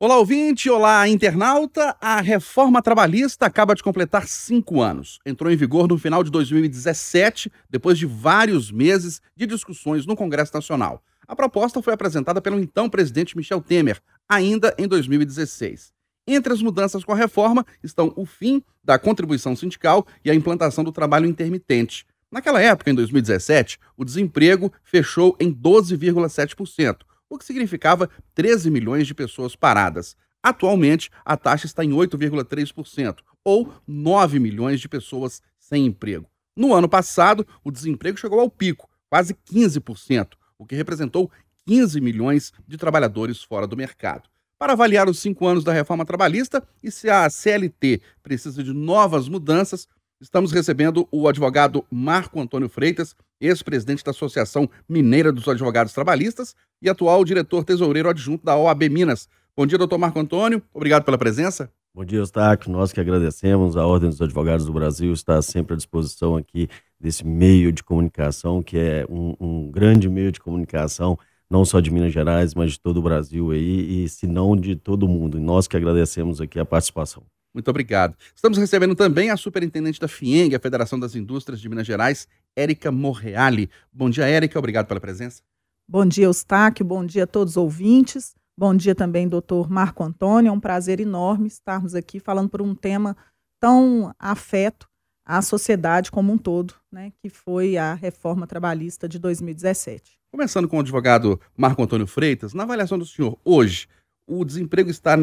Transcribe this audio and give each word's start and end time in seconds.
Olá, 0.00 0.16
ouvinte! 0.16 0.70
Olá, 0.70 1.08
internauta! 1.08 1.96
A 2.00 2.20
reforma 2.20 2.80
trabalhista 2.80 3.46
acaba 3.46 3.74
de 3.74 3.82
completar 3.82 4.28
cinco 4.28 4.80
anos. 4.80 5.18
Entrou 5.26 5.50
em 5.50 5.56
vigor 5.56 5.88
no 5.88 5.98
final 5.98 6.22
de 6.22 6.30
2017, 6.30 7.50
depois 7.68 7.98
de 7.98 8.06
vários 8.06 8.70
meses 8.70 9.20
de 9.34 9.44
discussões 9.44 10.06
no 10.06 10.14
Congresso 10.14 10.54
Nacional. 10.54 11.02
A 11.26 11.34
proposta 11.34 11.82
foi 11.82 11.92
apresentada 11.92 12.40
pelo 12.40 12.60
então 12.60 12.88
presidente 12.88 13.36
Michel 13.36 13.60
Temer, 13.60 14.00
ainda 14.28 14.72
em 14.78 14.86
2016. 14.86 15.92
Entre 16.28 16.52
as 16.52 16.62
mudanças 16.62 17.02
com 17.02 17.10
a 17.10 17.16
reforma 17.16 17.66
estão 17.82 18.12
o 18.14 18.24
fim 18.24 18.62
da 18.84 19.00
contribuição 19.00 19.56
sindical 19.56 20.06
e 20.24 20.30
a 20.30 20.34
implantação 20.34 20.84
do 20.84 20.92
trabalho 20.92 21.26
intermitente. 21.26 22.06
Naquela 22.30 22.62
época, 22.62 22.88
em 22.88 22.94
2017, 22.94 23.80
o 23.96 24.04
desemprego 24.04 24.72
fechou 24.84 25.36
em 25.40 25.52
12,7% 25.52 27.07
o 27.30 27.38
que 27.38 27.44
significava 27.44 28.08
13 28.34 28.70
milhões 28.70 29.06
de 29.06 29.14
pessoas 29.14 29.54
paradas. 29.54 30.16
Atualmente, 30.42 31.10
a 31.24 31.36
taxa 31.36 31.66
está 31.66 31.84
em 31.84 31.90
8,3%, 31.90 33.18
ou 33.44 33.72
9 33.86 34.38
milhões 34.38 34.80
de 34.80 34.88
pessoas 34.88 35.42
sem 35.58 35.86
emprego. 35.86 36.28
No 36.56 36.74
ano 36.74 36.88
passado, 36.88 37.46
o 37.62 37.70
desemprego 37.70 38.18
chegou 38.18 38.40
ao 38.40 38.50
pico, 38.50 38.88
quase 39.08 39.34
15%, 39.34 40.34
o 40.58 40.66
que 40.66 40.74
representou 40.74 41.30
15 41.66 42.00
milhões 42.00 42.52
de 42.66 42.76
trabalhadores 42.76 43.42
fora 43.42 43.66
do 43.66 43.76
mercado. 43.76 44.28
Para 44.58 44.72
avaliar 44.72 45.08
os 45.08 45.20
cinco 45.20 45.46
anos 45.46 45.62
da 45.62 45.72
reforma 45.72 46.04
trabalhista 46.04 46.66
e 46.82 46.90
se 46.90 47.08
a 47.08 47.30
CLT 47.30 48.00
precisa 48.22 48.64
de 48.64 48.72
novas 48.72 49.28
mudanças, 49.28 49.86
Estamos 50.20 50.50
recebendo 50.50 51.06
o 51.12 51.28
advogado 51.28 51.84
Marco 51.88 52.40
Antônio 52.40 52.68
Freitas, 52.68 53.14
ex-presidente 53.40 54.02
da 54.02 54.10
Associação 54.10 54.68
Mineira 54.88 55.30
dos 55.30 55.46
Advogados 55.46 55.92
Trabalhistas 55.92 56.56
e 56.82 56.88
atual 56.88 57.24
diretor 57.24 57.62
tesoureiro 57.62 58.08
adjunto 58.08 58.44
da 58.44 58.56
OAB 58.56 58.88
Minas. 58.90 59.28
Bom 59.56 59.64
dia, 59.64 59.78
doutor 59.78 59.96
Marco 59.96 60.18
Antônio. 60.18 60.60
Obrigado 60.74 61.04
pela 61.04 61.16
presença. 61.16 61.70
Bom 61.94 62.04
dia, 62.04 62.18
Eustáquio. 62.18 62.68
Nós 62.72 62.92
que 62.92 63.00
agradecemos. 63.00 63.76
A 63.76 63.86
Ordem 63.86 64.10
dos 64.10 64.20
Advogados 64.20 64.66
do 64.66 64.72
Brasil 64.72 65.12
está 65.12 65.40
sempre 65.40 65.74
à 65.74 65.76
disposição 65.76 66.34
aqui 66.34 66.68
desse 66.98 67.24
meio 67.24 67.70
de 67.70 67.84
comunicação, 67.84 68.60
que 68.60 68.76
é 68.76 69.06
um, 69.08 69.36
um 69.38 69.70
grande 69.70 70.08
meio 70.08 70.32
de 70.32 70.40
comunicação, 70.40 71.16
não 71.48 71.64
só 71.64 71.78
de 71.78 71.92
Minas 71.92 72.12
Gerais, 72.12 72.56
mas 72.56 72.72
de 72.72 72.80
todo 72.80 72.96
o 72.96 73.02
Brasil 73.02 73.52
aí, 73.52 74.02
e 74.02 74.08
se 74.08 74.26
não 74.26 74.56
de 74.56 74.74
todo 74.74 75.04
o 75.04 75.08
mundo. 75.08 75.38
E 75.38 75.40
nós 75.40 75.68
que 75.68 75.76
agradecemos 75.76 76.40
aqui 76.40 76.58
a 76.58 76.64
participação. 76.64 77.22
Muito 77.52 77.68
obrigado. 77.68 78.16
Estamos 78.34 78.58
recebendo 78.58 78.94
também 78.94 79.30
a 79.30 79.36
superintendente 79.36 80.00
da 80.00 80.08
FIENG, 80.08 80.54
a 80.54 80.60
Federação 80.60 80.98
das 80.98 81.14
Indústrias 81.14 81.60
de 81.60 81.68
Minas 81.68 81.86
Gerais, 81.86 82.28
Érica 82.54 82.92
Morreale. 82.92 83.70
Bom 83.92 84.10
dia, 84.10 84.26
Érica. 84.26 84.58
Obrigado 84.58 84.86
pela 84.86 85.00
presença. 85.00 85.42
Bom 85.88 86.04
dia, 86.04 86.26
Eustáquio. 86.26 86.84
Bom 86.84 87.04
dia 87.04 87.24
a 87.24 87.26
todos 87.26 87.52
os 87.52 87.56
ouvintes. 87.56 88.34
Bom 88.56 88.74
dia 88.74 88.94
também, 88.94 89.28
doutor 89.28 89.70
Marco 89.70 90.02
Antônio. 90.02 90.50
É 90.50 90.52
um 90.52 90.60
prazer 90.60 91.00
enorme 91.00 91.46
estarmos 91.46 91.94
aqui 91.94 92.20
falando 92.20 92.48
por 92.48 92.60
um 92.60 92.74
tema 92.74 93.16
tão 93.60 94.14
afeto 94.18 94.88
à 95.24 95.40
sociedade 95.42 96.10
como 96.10 96.32
um 96.32 96.38
todo, 96.38 96.74
né, 96.90 97.12
que 97.22 97.28
foi 97.28 97.76
a 97.76 97.94
reforma 97.94 98.46
trabalhista 98.46 99.08
de 99.08 99.18
2017. 99.18 100.18
Começando 100.30 100.66
com 100.66 100.76
o 100.76 100.80
advogado 100.80 101.40
Marco 101.56 101.82
Antônio 101.82 102.06
Freitas, 102.06 102.52
na 102.52 102.64
avaliação 102.64 102.98
do 102.98 103.06
senhor, 103.06 103.38
hoje, 103.44 103.88
o 104.26 104.44
desemprego 104.44 104.90
está 104.90 105.16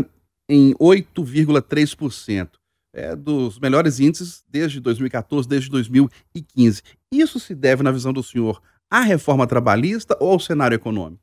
em 0.49 0.73
8,3%. 0.75 2.49
É 2.93 3.15
dos 3.15 3.59
melhores 3.59 3.99
índices 3.99 4.45
desde 4.49 4.79
2014, 4.79 5.47
desde 5.47 5.69
2015. 5.69 6.81
Isso 7.11 7.39
se 7.39 7.53
deve, 7.53 7.83
na 7.83 7.91
visão 7.91 8.13
do 8.13 8.23
senhor, 8.23 8.61
à 8.89 9.02
reforma 9.02 9.45
trabalhista 9.45 10.15
ou 10.19 10.31
ao 10.31 10.39
cenário 10.39 10.75
econômico? 10.75 11.21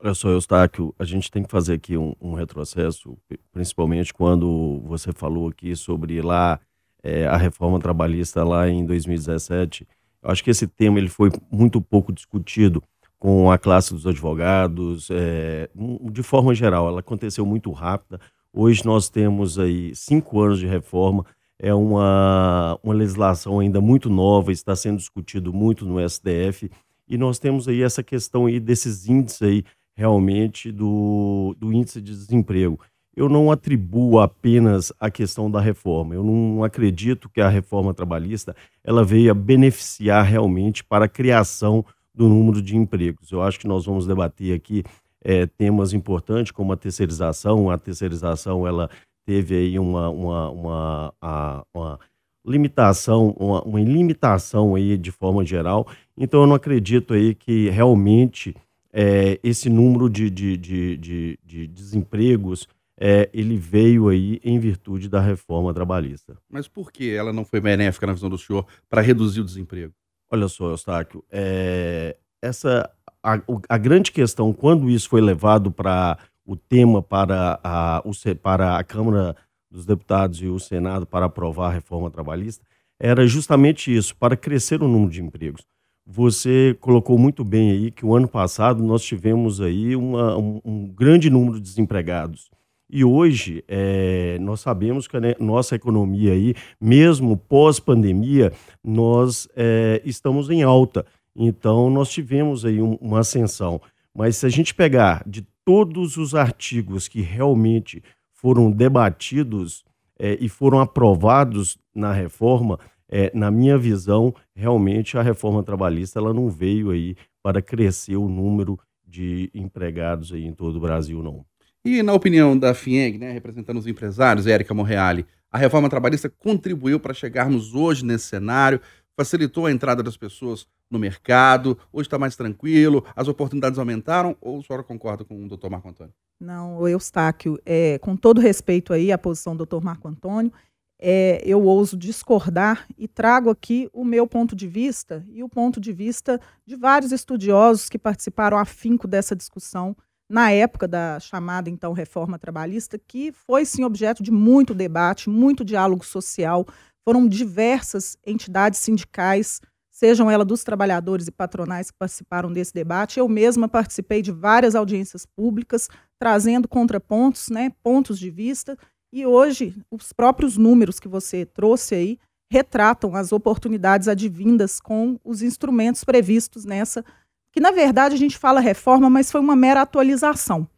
Olha 0.00 0.14
só, 0.14 0.30
Eustáquio, 0.30 0.94
a 0.98 1.04
gente 1.04 1.30
tem 1.30 1.42
que 1.42 1.50
fazer 1.50 1.74
aqui 1.74 1.96
um, 1.96 2.14
um 2.20 2.32
retrocesso, 2.32 3.18
principalmente 3.52 4.14
quando 4.14 4.80
você 4.86 5.12
falou 5.12 5.48
aqui 5.48 5.74
sobre 5.74 6.22
lá 6.22 6.60
é, 7.02 7.26
a 7.26 7.36
reforma 7.36 7.80
trabalhista 7.80 8.44
lá 8.44 8.68
em 8.68 8.86
2017. 8.86 9.86
Eu 10.22 10.30
acho 10.30 10.42
que 10.42 10.50
esse 10.50 10.66
tema 10.66 10.98
ele 10.98 11.08
foi 11.08 11.30
muito 11.50 11.80
pouco 11.80 12.12
discutido 12.12 12.82
com 13.18 13.50
a 13.50 13.58
classe 13.58 13.92
dos 13.92 14.06
advogados, 14.06 15.08
é, 15.10 15.68
de 16.12 16.22
forma 16.22 16.54
geral, 16.54 16.88
ela 16.88 17.00
aconteceu 17.00 17.44
muito 17.44 17.70
rápida. 17.72 18.20
Hoje 18.52 18.84
nós 18.84 19.08
temos 19.08 19.58
aí 19.58 19.94
cinco 19.94 20.40
anos 20.40 20.58
de 20.58 20.66
reforma, 20.66 21.26
é 21.58 21.74
uma, 21.74 22.78
uma 22.82 22.94
legislação 22.94 23.58
ainda 23.58 23.80
muito 23.80 24.08
nova, 24.08 24.52
está 24.52 24.76
sendo 24.76 24.98
discutido 24.98 25.52
muito 25.52 25.84
no 25.84 25.98
STF, 26.08 26.70
e 27.08 27.18
nós 27.18 27.38
temos 27.38 27.66
aí 27.66 27.82
essa 27.82 28.02
questão 28.02 28.46
aí 28.46 28.60
desses 28.60 29.08
índices 29.08 29.42
aí, 29.42 29.64
realmente, 29.96 30.70
do, 30.70 31.56
do 31.58 31.72
índice 31.72 32.00
de 32.00 32.12
desemprego. 32.12 32.78
Eu 33.16 33.28
não 33.28 33.50
atribuo 33.50 34.20
apenas 34.20 34.92
a 35.00 35.10
questão 35.10 35.50
da 35.50 35.60
reforma, 35.60 36.14
eu 36.14 36.22
não 36.22 36.62
acredito 36.62 37.28
que 37.28 37.40
a 37.40 37.48
reforma 37.48 37.92
trabalhista 37.92 38.54
ela 38.84 39.02
veio 39.02 39.32
a 39.32 39.34
beneficiar 39.34 40.24
realmente 40.24 40.84
para 40.84 41.06
a 41.06 41.08
criação 41.08 41.84
do 42.18 42.28
número 42.28 42.60
de 42.60 42.76
empregos. 42.76 43.30
Eu 43.30 43.40
acho 43.40 43.60
que 43.60 43.68
nós 43.68 43.86
vamos 43.86 44.04
debater 44.04 44.52
aqui 44.52 44.82
é, 45.22 45.46
temas 45.46 45.92
importantes 45.92 46.50
como 46.50 46.72
a 46.72 46.76
terceirização. 46.76 47.70
A 47.70 47.78
terceirização 47.78 48.66
ela 48.66 48.90
teve 49.24 49.54
aí 49.54 49.78
uma, 49.78 50.08
uma, 50.08 50.50
uma, 50.50 51.14
uma, 51.22 51.64
uma 51.72 51.98
limitação, 52.44 53.30
uma, 53.38 53.62
uma 53.62 53.80
limitação 53.80 54.74
aí 54.74 54.98
de 54.98 55.12
forma 55.12 55.44
geral. 55.44 55.86
Então 56.16 56.40
eu 56.40 56.46
não 56.48 56.56
acredito 56.56 57.14
aí 57.14 57.36
que 57.36 57.70
realmente 57.70 58.52
é, 58.92 59.38
esse 59.40 59.70
número 59.70 60.10
de, 60.10 60.28
de, 60.28 60.56
de, 60.56 60.96
de, 60.96 61.38
de 61.44 61.66
desempregos 61.68 62.66
é, 63.00 63.30
ele 63.32 63.56
veio 63.56 64.08
aí 64.08 64.40
em 64.42 64.58
virtude 64.58 65.08
da 65.08 65.20
reforma 65.20 65.72
trabalhista. 65.72 66.36
Mas 66.50 66.66
por 66.66 66.90
que 66.90 67.14
ela 67.14 67.32
não 67.32 67.44
foi 67.44 67.60
benéfica 67.60 68.08
na 68.08 68.12
visão 68.12 68.28
do 68.28 68.36
senhor 68.36 68.66
para 68.90 69.02
reduzir 69.02 69.40
o 69.40 69.44
desemprego? 69.44 69.94
Olha 70.30 70.48
só, 70.48 70.70
Eustáquio, 70.70 71.24
é, 71.30 72.16
essa, 72.42 72.90
a, 73.22 73.40
a, 73.68 73.78
grande 73.78 74.12
questão, 74.12 74.52
quando 74.52 74.90
isso 74.90 75.08
foi 75.08 75.20
levado 75.20 75.70
para 75.70 76.18
o 76.44 76.54
tema 76.54 77.02
para 77.02 77.58
a, 77.62 78.02
o, 78.04 78.12
para 78.36 78.78
a 78.78 78.84
Câmara 78.84 79.34
dos 79.70 79.84
Deputados 79.84 80.40
e 80.40 80.46
o 80.46 80.58
Senado 80.58 81.06
para 81.06 81.26
aprovar 81.26 81.68
a 81.68 81.74
reforma 81.74 82.10
trabalhista, 82.10 82.64
era 83.00 83.26
justamente 83.26 83.94
isso, 83.94 84.16
para 84.16 84.36
crescer 84.36 84.82
o 84.82 84.88
número 84.88 85.10
de 85.10 85.22
empregos. 85.22 85.66
Você 86.06 86.76
colocou 86.80 87.18
muito 87.18 87.44
bem 87.44 87.70
aí 87.70 87.90
que 87.90 88.04
o 88.04 88.16
ano 88.16 88.26
passado 88.26 88.82
nós 88.82 89.02
tivemos 89.02 89.60
aí 89.60 89.94
uma, 89.94 90.36
um, 90.36 90.60
um 90.64 90.86
grande 90.88 91.28
número 91.28 91.54
de 91.56 91.62
desempregados. 91.62 92.50
E 92.90 93.04
hoje, 93.04 93.62
é, 93.68 94.38
nós 94.40 94.60
sabemos 94.60 95.06
que 95.06 95.16
a 95.16 95.20
nossa 95.38 95.74
economia 95.74 96.32
aí, 96.32 96.54
mesmo 96.80 97.36
pós-pandemia, 97.36 98.52
nós 98.82 99.46
é, 99.54 100.00
estamos 100.04 100.48
em 100.48 100.62
alta. 100.62 101.04
Então, 101.36 101.90
nós 101.90 102.08
tivemos 102.08 102.64
aí 102.64 102.80
um, 102.80 102.94
uma 102.94 103.20
ascensão. 103.20 103.80
Mas 104.14 104.36
se 104.36 104.46
a 104.46 104.48
gente 104.48 104.74
pegar 104.74 105.22
de 105.26 105.46
todos 105.64 106.16
os 106.16 106.34
artigos 106.34 107.08
que 107.08 107.20
realmente 107.20 108.02
foram 108.32 108.70
debatidos 108.70 109.84
é, 110.18 110.38
e 110.40 110.48
foram 110.48 110.80
aprovados 110.80 111.78
na 111.94 112.12
reforma, 112.12 112.78
é, 113.08 113.30
na 113.34 113.50
minha 113.50 113.76
visão, 113.76 114.34
realmente 114.54 115.18
a 115.18 115.22
reforma 115.22 115.62
trabalhista 115.62 116.18
ela 116.18 116.32
não 116.32 116.48
veio 116.48 116.90
aí 116.90 117.16
para 117.42 117.60
crescer 117.60 118.16
o 118.16 118.28
número 118.28 118.78
de 119.06 119.50
empregados 119.54 120.32
aí 120.32 120.44
em 120.44 120.52
todo 120.52 120.76
o 120.76 120.80
Brasil, 120.80 121.22
não. 121.22 121.44
E 121.90 122.02
na 122.02 122.12
opinião 122.12 122.54
da 122.54 122.74
FIENG, 122.74 123.16
né, 123.16 123.32
representando 123.32 123.78
os 123.78 123.86
empresários, 123.86 124.46
Érica 124.46 124.74
Morreale, 124.74 125.24
a 125.50 125.56
reforma 125.56 125.88
trabalhista 125.88 126.28
contribuiu 126.28 127.00
para 127.00 127.14
chegarmos 127.14 127.74
hoje 127.74 128.04
nesse 128.04 128.26
cenário, 128.26 128.78
facilitou 129.16 129.64
a 129.64 129.72
entrada 129.72 130.02
das 130.02 130.14
pessoas 130.14 130.66
no 130.90 130.98
mercado, 130.98 131.78
hoje 131.90 132.06
está 132.06 132.18
mais 132.18 132.36
tranquilo, 132.36 133.06
as 133.16 133.26
oportunidades 133.26 133.78
aumentaram, 133.78 134.36
ou 134.38 134.60
a 134.60 134.62
senhora 134.62 134.82
concorda 134.82 135.24
com 135.24 135.42
o 135.42 135.48
doutor 135.48 135.70
Marco 135.70 135.88
Antônio? 135.88 136.12
Não, 136.38 136.86
Eustáquio, 136.86 137.58
é, 137.64 137.98
com 138.00 138.14
todo 138.14 138.38
respeito 138.38 138.92
aí 138.92 139.10
à 139.10 139.16
posição 139.16 139.54
do 139.54 139.64
doutor 139.64 139.82
Marco 139.82 140.08
Antônio, 140.08 140.52
é, 141.00 141.40
eu 141.42 141.62
ouso 141.62 141.96
discordar 141.96 142.86
e 142.98 143.08
trago 143.08 143.48
aqui 143.48 143.88
o 143.94 144.04
meu 144.04 144.26
ponto 144.26 144.54
de 144.54 144.68
vista 144.68 145.24
e 145.30 145.42
o 145.42 145.48
ponto 145.48 145.80
de 145.80 145.94
vista 145.94 146.38
de 146.66 146.76
vários 146.76 147.12
estudiosos 147.12 147.88
que 147.88 147.98
participaram 147.98 148.58
afinco 148.58 149.08
dessa 149.08 149.34
discussão 149.34 149.96
na 150.30 150.50
época 150.50 150.86
da 150.86 151.18
chamada 151.18 151.70
então 151.70 151.92
reforma 151.92 152.38
trabalhista, 152.38 152.98
que 152.98 153.32
foi 153.32 153.64
sim 153.64 153.84
objeto 153.84 154.22
de 154.22 154.30
muito 154.30 154.74
debate, 154.74 155.30
muito 155.30 155.64
diálogo 155.64 156.04
social. 156.04 156.66
Foram 157.06 157.26
diversas 157.26 158.18
entidades 158.26 158.80
sindicais, 158.80 159.60
sejam 159.90 160.30
elas 160.30 160.46
dos 160.46 160.62
trabalhadores 160.62 161.26
e 161.26 161.32
patronais 161.32 161.90
que 161.90 161.96
participaram 161.98 162.52
desse 162.52 162.74
debate. 162.74 163.18
Eu 163.18 163.28
mesma 163.28 163.68
participei 163.68 164.20
de 164.20 164.30
várias 164.30 164.74
audiências 164.74 165.24
públicas, 165.24 165.88
trazendo 166.20 166.68
contrapontos, 166.68 167.48
né, 167.48 167.72
pontos 167.82 168.18
de 168.18 168.30
vista. 168.30 168.76
E 169.10 169.24
hoje, 169.24 169.74
os 169.90 170.12
próprios 170.12 170.58
números 170.58 171.00
que 171.00 171.08
você 171.08 171.46
trouxe 171.46 171.94
aí 171.94 172.18
retratam 172.52 173.14
as 173.14 173.32
oportunidades 173.32 174.08
advindas 174.08 174.80
com 174.80 175.18
os 175.24 175.42
instrumentos 175.42 176.04
previstos 176.04 176.64
nessa 176.64 177.04
que 177.52 177.60
na 177.60 177.70
verdade 177.70 178.14
a 178.14 178.18
gente 178.18 178.38
fala 178.38 178.60
reforma, 178.60 179.08
mas 179.08 179.30
foi 179.30 179.40
uma 179.40 179.56
mera 179.56 179.82
atualização. 179.82 180.68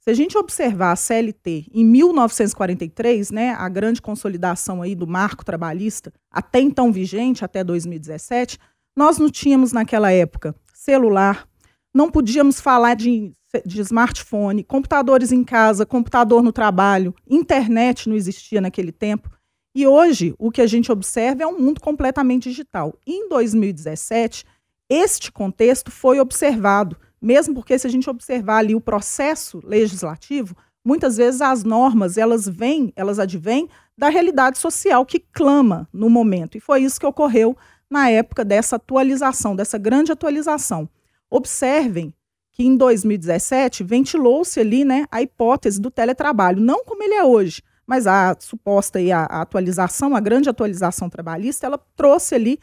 Se 0.00 0.10
a 0.10 0.14
gente 0.14 0.38
observar 0.38 0.92
a 0.92 0.96
CLT 0.96 1.66
em 1.74 1.84
1943, 1.84 3.30
né, 3.30 3.50
a 3.50 3.68
grande 3.68 4.00
consolidação 4.00 4.80
aí 4.80 4.94
do 4.94 5.06
marco 5.06 5.44
trabalhista, 5.44 6.10
até 6.30 6.58
então 6.58 6.90
vigente, 6.90 7.44
até 7.44 7.62
2017, 7.62 8.58
nós 8.96 9.18
não 9.18 9.28
tínhamos 9.28 9.72
naquela 9.72 10.10
época 10.10 10.54
celular, 10.72 11.46
não 11.94 12.10
podíamos 12.10 12.60
falar 12.60 12.94
de, 12.94 13.32
de 13.66 13.80
smartphone, 13.82 14.64
computadores 14.64 15.32
em 15.32 15.44
casa, 15.44 15.84
computador 15.84 16.42
no 16.42 16.52
trabalho, 16.52 17.14
internet 17.28 18.08
não 18.08 18.16
existia 18.16 18.60
naquele 18.60 18.92
tempo. 18.92 19.30
E 19.74 19.86
hoje, 19.86 20.34
o 20.38 20.50
que 20.50 20.62
a 20.62 20.66
gente 20.66 20.90
observa 20.90 21.42
é 21.42 21.46
um 21.46 21.58
mundo 21.58 21.80
completamente 21.80 22.48
digital. 22.48 22.98
Em 23.06 23.28
2017, 23.28 24.44
este 24.90 25.32
contexto 25.32 25.90
foi 25.90 26.20
observado 26.20 26.96
mesmo 27.20 27.54
porque 27.54 27.78
se 27.78 27.86
a 27.86 27.90
gente 27.90 28.08
observar 28.08 28.58
ali 28.58 28.74
o 28.74 28.80
processo 28.80 29.60
legislativo, 29.62 30.56
muitas 30.82 31.18
vezes 31.18 31.40
as 31.42 31.62
normas, 31.62 32.16
elas 32.16 32.48
vêm, 32.48 32.92
elas 32.96 33.18
advêm 33.18 33.68
da 33.96 34.08
realidade 34.08 34.58
social 34.58 35.04
que 35.04 35.18
clama 35.18 35.86
no 35.92 36.08
momento. 36.08 36.56
E 36.56 36.60
foi 36.60 36.82
isso 36.82 36.98
que 36.98 37.06
ocorreu 37.06 37.56
na 37.90 38.08
época 38.08 38.44
dessa 38.44 38.76
atualização, 38.76 39.54
dessa 39.54 39.76
grande 39.76 40.10
atualização. 40.10 40.88
Observem 41.28 42.14
que 42.52 42.64
em 42.64 42.76
2017 42.76 43.84
ventilou-se 43.84 44.58
ali 44.58 44.84
né, 44.84 45.04
a 45.10 45.20
hipótese 45.20 45.80
do 45.80 45.90
teletrabalho, 45.90 46.60
não 46.60 46.84
como 46.84 47.02
ele 47.02 47.14
é 47.14 47.24
hoje, 47.24 47.62
mas 47.86 48.06
a 48.06 48.34
suposta 48.38 48.98
aí, 48.98 49.12
a, 49.12 49.24
a 49.24 49.42
atualização, 49.42 50.16
a 50.16 50.20
grande 50.20 50.48
atualização 50.48 51.10
trabalhista, 51.10 51.66
ela 51.66 51.78
trouxe 51.96 52.34
ali 52.34 52.58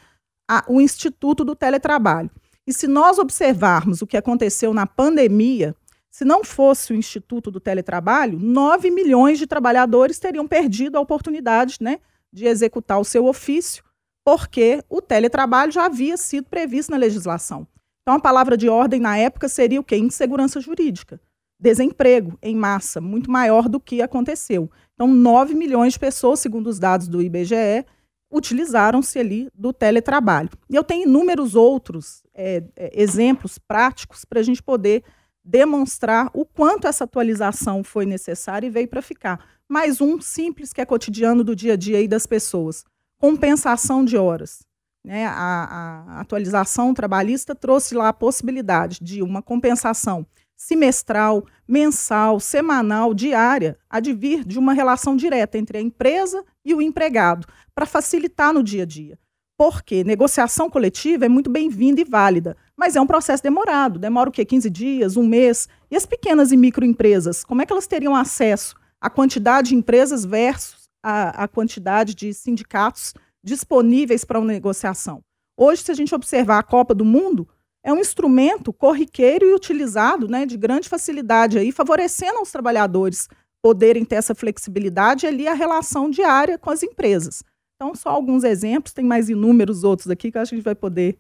a, 0.48 0.64
o 0.68 0.80
Instituto 0.80 1.44
do 1.44 1.56
Teletrabalho. 1.56 2.32
E 2.66 2.74
se 2.74 2.88
nós 2.88 3.18
observarmos 3.18 4.02
o 4.02 4.08
que 4.08 4.18
aconteceu 4.18 4.74
na 4.74 4.86
pandemia, 4.86 5.76
se 6.10 6.26
não 6.26 6.44
fosse 6.44 6.94
o 6.94 6.96
Instituto 6.96 7.52
do 7.52 7.60
Teletrabalho, 7.60 8.40
9 8.40 8.90
milhões 8.90 9.38
de 9.38 9.46
trabalhadores 9.46 10.20
teriam 10.20 10.48
perdido 10.48 10.98
a 10.98 11.02
oportunidade 11.02 11.78
né, 11.80 12.00
de 12.32 12.46
executar 12.46 13.00
o 13.00 13.06
seu 13.06 13.26
ofício, 13.26 13.84
porque 14.26 14.84
o 14.90 15.02
teletrabalho 15.02 15.72
já 15.72 15.86
havia 15.86 16.18
sido 16.18 16.50
previsto 16.50 16.92
na 16.92 16.98
legislação. 16.98 17.68
Então, 18.02 18.16
a 18.16 18.20
palavra 18.20 18.58
de 18.58 18.68
ordem 18.68 19.00
na 19.00 19.18
época 19.18 19.48
seria 19.48 19.80
o 19.80 19.84
quê? 19.84 19.98
Insegurança 19.98 20.60
jurídica. 20.60 21.20
Desemprego 21.60 22.38
em 22.42 22.56
massa, 22.56 23.00
muito 23.00 23.32
maior 23.32 23.70
do 23.70 23.80
que 23.80 24.02
aconteceu. 24.02 24.70
Então, 24.94 25.08
9 25.08 25.54
milhões 25.56 25.94
de 25.94 26.00
pessoas, 26.00 26.40
segundo 26.40 26.68
os 26.68 26.80
dados 26.80 27.08
do 27.08 27.22
IBGE, 27.22 27.86
utilizaram-se 28.32 29.18
ali 29.18 29.50
do 29.54 29.72
teletrabalho. 29.72 30.50
E 30.70 30.76
eu 30.76 30.84
tenho 30.84 31.08
inúmeros 31.08 31.56
outros 31.56 32.24
é, 32.34 32.64
é, 32.76 33.02
exemplos 33.02 33.58
práticos 33.58 34.26
para 34.26 34.40
a 34.40 34.44
gente 34.44 34.62
poder 34.62 35.04
demonstrar 35.44 36.30
o 36.34 36.46
quanto 36.46 36.88
essa 36.88 37.06
atualização 37.06 37.84
foi 37.84 38.06
necessária 38.06 38.68
e 38.68 38.70
veio 38.70 38.88
para 38.88 39.02
ficar. 39.02 39.46
Mais 39.68 40.02
um 40.02 40.20
simples 40.20 40.74
que 40.74 40.82
é 40.82 40.86
cotidiano 40.86 41.44
do 41.44 41.56
dia 41.56 41.74
a 41.74 41.78
dia 41.78 41.98
aí 41.98 42.08
das 42.08 42.28
pessoas. 42.28 42.84
Compensação 43.18 44.04
de 44.04 44.18
horas. 44.18 44.60
Né? 45.06 45.26
A, 45.26 46.04
a 46.10 46.20
atualização 46.20 46.94
trabalhista 46.94 47.56
trouxe 47.56 47.96
lá 47.96 48.10
a 48.10 48.14
possibilidade 48.14 49.00
de 49.02 49.22
uma 49.22 49.42
compensação 49.42 50.26
semestral, 50.58 51.46
mensal, 51.68 52.40
semanal, 52.40 53.14
diária, 53.14 53.78
advir 53.88 54.44
de 54.44 54.58
uma 54.58 54.74
relação 54.74 55.16
direta 55.16 55.58
entre 55.58 55.78
a 55.78 55.82
empresa 55.82 56.44
e 56.68 56.74
o 56.74 56.82
empregado, 56.82 57.48
para 57.74 57.86
facilitar 57.86 58.54
no 58.54 58.62
dia 58.62 58.84
a 58.84 58.86
dia. 58.86 59.18
Porque 59.58 60.04
negociação 60.04 60.70
coletiva 60.70 61.26
é 61.26 61.30
muito 61.30 61.50
bem-vinda 61.50 62.02
e 62.02 62.04
válida, 62.04 62.58
mas 62.76 62.96
é 62.96 63.02
um 63.02 63.08
processo 63.08 63.42
demorado. 63.42 63.98
Demora 63.98 64.30
o 64.30 64.32
quê? 64.32 64.44
15 64.44 64.70
dias, 64.70 65.18
um 65.18 65.26
mês. 65.26 65.68
E 65.90 65.96
as 65.96 66.06
pequenas 66.06 66.52
e 66.52 66.58
microempresas, 66.58 67.44
como 67.44 67.62
é 67.62 67.66
que 67.66 67.72
elas 67.72 67.88
teriam 67.88 68.14
acesso 68.14 68.76
à 69.00 69.10
quantidade 69.10 69.70
de 69.70 69.76
empresas 69.76 70.26
versus 70.26 70.90
a, 71.02 71.44
a 71.44 71.48
quantidade 71.48 72.14
de 72.14 72.34
sindicatos 72.34 73.14
disponíveis 73.42 74.26
para 74.26 74.38
uma 74.38 74.52
negociação? 74.52 75.24
Hoje, 75.56 75.84
se 75.84 75.92
a 75.92 75.96
gente 75.96 76.14
observar 76.14 76.60
a 76.60 76.64
Copa 76.64 76.94
do 76.94 77.06
Mundo, 77.06 77.48
é 77.84 77.94
um 77.94 78.00
instrumento 78.00 78.74
corriqueiro 78.74 79.46
e 79.46 79.56
utilizado 79.56 80.28
né, 80.28 80.46
de 80.46 80.58
grande 80.58 80.90
facilidade, 80.90 81.58
aí, 81.58 81.72
favorecendo 81.72 82.40
aos 82.40 82.52
trabalhadores 82.52 83.30
poderem 83.68 84.06
ter 84.06 84.16
essa 84.16 84.34
flexibilidade 84.34 85.28
ali 85.28 85.46
a 85.46 85.54
relação 85.54 86.10
diária 86.10 86.58
com 86.58 86.70
as 86.70 86.84
empresas. 86.84 87.44
Então, 87.76 87.94
só 87.94 88.08
alguns 88.08 88.46
exemplos, 88.46 88.94
tem 88.94 89.04
mais 89.04 89.28
inúmeros 89.28 89.84
outros 89.84 90.10
aqui 90.10 90.32
que 90.32 90.38
a 90.38 90.46
gente 90.46 90.62
vai 90.62 90.74
poder 90.74 91.18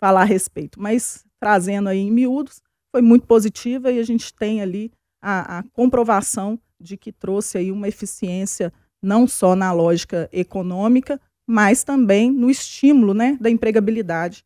falar 0.00 0.20
a 0.20 0.24
respeito. 0.24 0.80
Mas, 0.80 1.26
trazendo 1.40 1.88
aí 1.88 1.98
em 1.98 2.12
miúdos, 2.12 2.62
foi 2.92 3.02
muito 3.02 3.26
positiva 3.26 3.90
e 3.90 3.98
a 3.98 4.04
gente 4.04 4.32
tem 4.32 4.62
ali 4.62 4.92
a, 5.20 5.58
a 5.58 5.62
comprovação 5.72 6.56
de 6.80 6.96
que 6.96 7.10
trouxe 7.10 7.58
aí 7.58 7.72
uma 7.72 7.88
eficiência 7.88 8.72
não 9.02 9.26
só 9.26 9.56
na 9.56 9.72
lógica 9.72 10.28
econômica, 10.32 11.20
mas 11.44 11.82
também 11.82 12.30
no 12.30 12.48
estímulo 12.48 13.12
né, 13.12 13.36
da 13.40 13.50
empregabilidade 13.50 14.44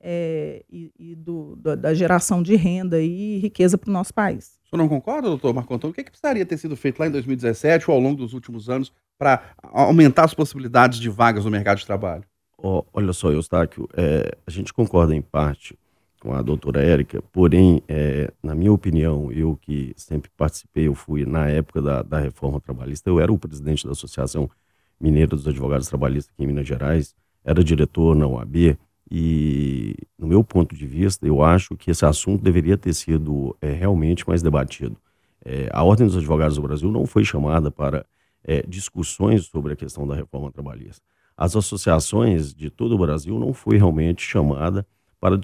é, 0.00 0.64
e, 0.70 0.90
e 0.98 1.14
do, 1.14 1.54
da 1.54 1.92
geração 1.92 2.42
de 2.42 2.56
renda 2.56 3.02
e 3.02 3.40
riqueza 3.40 3.76
para 3.76 3.90
o 3.90 3.92
nosso 3.92 4.14
país. 4.14 4.58
Senhor 4.74 4.82
não 4.82 4.88
concorda, 4.88 5.28
doutor 5.28 5.54
Marco 5.54 5.72
Antônio? 5.72 5.92
O 5.92 5.94
que, 5.94 6.00
é 6.00 6.04
que 6.04 6.10
precisaria 6.10 6.44
ter 6.44 6.58
sido 6.58 6.76
feito 6.76 6.98
lá 6.98 7.06
em 7.06 7.10
2017 7.10 7.88
ou 7.88 7.94
ao 7.94 8.00
longo 8.02 8.16
dos 8.16 8.32
últimos 8.32 8.68
anos 8.68 8.92
para 9.16 9.42
aumentar 9.62 10.24
as 10.24 10.34
possibilidades 10.34 10.98
de 10.98 11.08
vagas 11.08 11.44
no 11.44 11.50
mercado 11.50 11.78
de 11.78 11.86
trabalho? 11.86 12.24
Oh, 12.58 12.82
olha 12.92 13.12
só, 13.12 13.30
Eustáquio, 13.30 13.88
é, 13.96 14.36
a 14.44 14.50
gente 14.50 14.72
concorda 14.72 15.14
em 15.14 15.22
parte 15.22 15.78
com 16.20 16.32
a 16.32 16.42
doutora 16.42 16.82
Érica, 16.82 17.22
porém, 17.30 17.82
é, 17.86 18.32
na 18.42 18.54
minha 18.54 18.72
opinião, 18.72 19.30
eu 19.30 19.56
que 19.60 19.92
sempre 19.96 20.30
participei, 20.36 20.88
eu 20.88 20.94
fui 20.94 21.26
na 21.26 21.48
época 21.48 21.82
da, 21.82 22.02
da 22.02 22.18
reforma 22.18 22.60
trabalhista, 22.60 23.10
eu 23.10 23.20
era 23.20 23.30
o 23.30 23.38
presidente 23.38 23.84
da 23.84 23.92
Associação 23.92 24.50
Mineira 24.98 25.36
dos 25.36 25.46
Advogados 25.46 25.86
Trabalhistas 25.86 26.32
aqui 26.34 26.44
em 26.44 26.46
Minas 26.46 26.66
Gerais, 26.66 27.14
era 27.44 27.62
diretor 27.62 28.16
na 28.16 28.26
UAB, 28.26 28.78
e, 29.10 29.96
no 30.18 30.26
meu 30.26 30.42
ponto 30.42 30.74
de 30.74 30.86
vista, 30.86 31.26
eu 31.26 31.42
acho 31.42 31.76
que 31.76 31.90
esse 31.90 32.04
assunto 32.04 32.42
deveria 32.42 32.76
ter 32.76 32.94
sido 32.94 33.56
é, 33.60 33.70
realmente 33.70 34.26
mais 34.26 34.42
debatido. 34.42 34.96
É, 35.44 35.68
a 35.72 35.82
Ordem 35.82 36.06
dos 36.06 36.16
Advogados 36.16 36.56
do 36.56 36.62
Brasil 36.62 36.90
não 36.90 37.06
foi 37.06 37.24
chamada 37.24 37.70
para 37.70 38.06
é, 38.42 38.62
discussões 38.66 39.46
sobre 39.46 39.74
a 39.74 39.76
questão 39.76 40.06
da 40.06 40.14
reforma 40.14 40.50
trabalhista. 40.50 41.02
As 41.36 41.54
associações 41.56 42.54
de 42.54 42.70
todo 42.70 42.94
o 42.94 42.98
Brasil 42.98 43.38
não 43.38 43.52
foi 43.52 43.76
realmente 43.76 44.22
chamada 44.22 44.86
para 45.20 45.38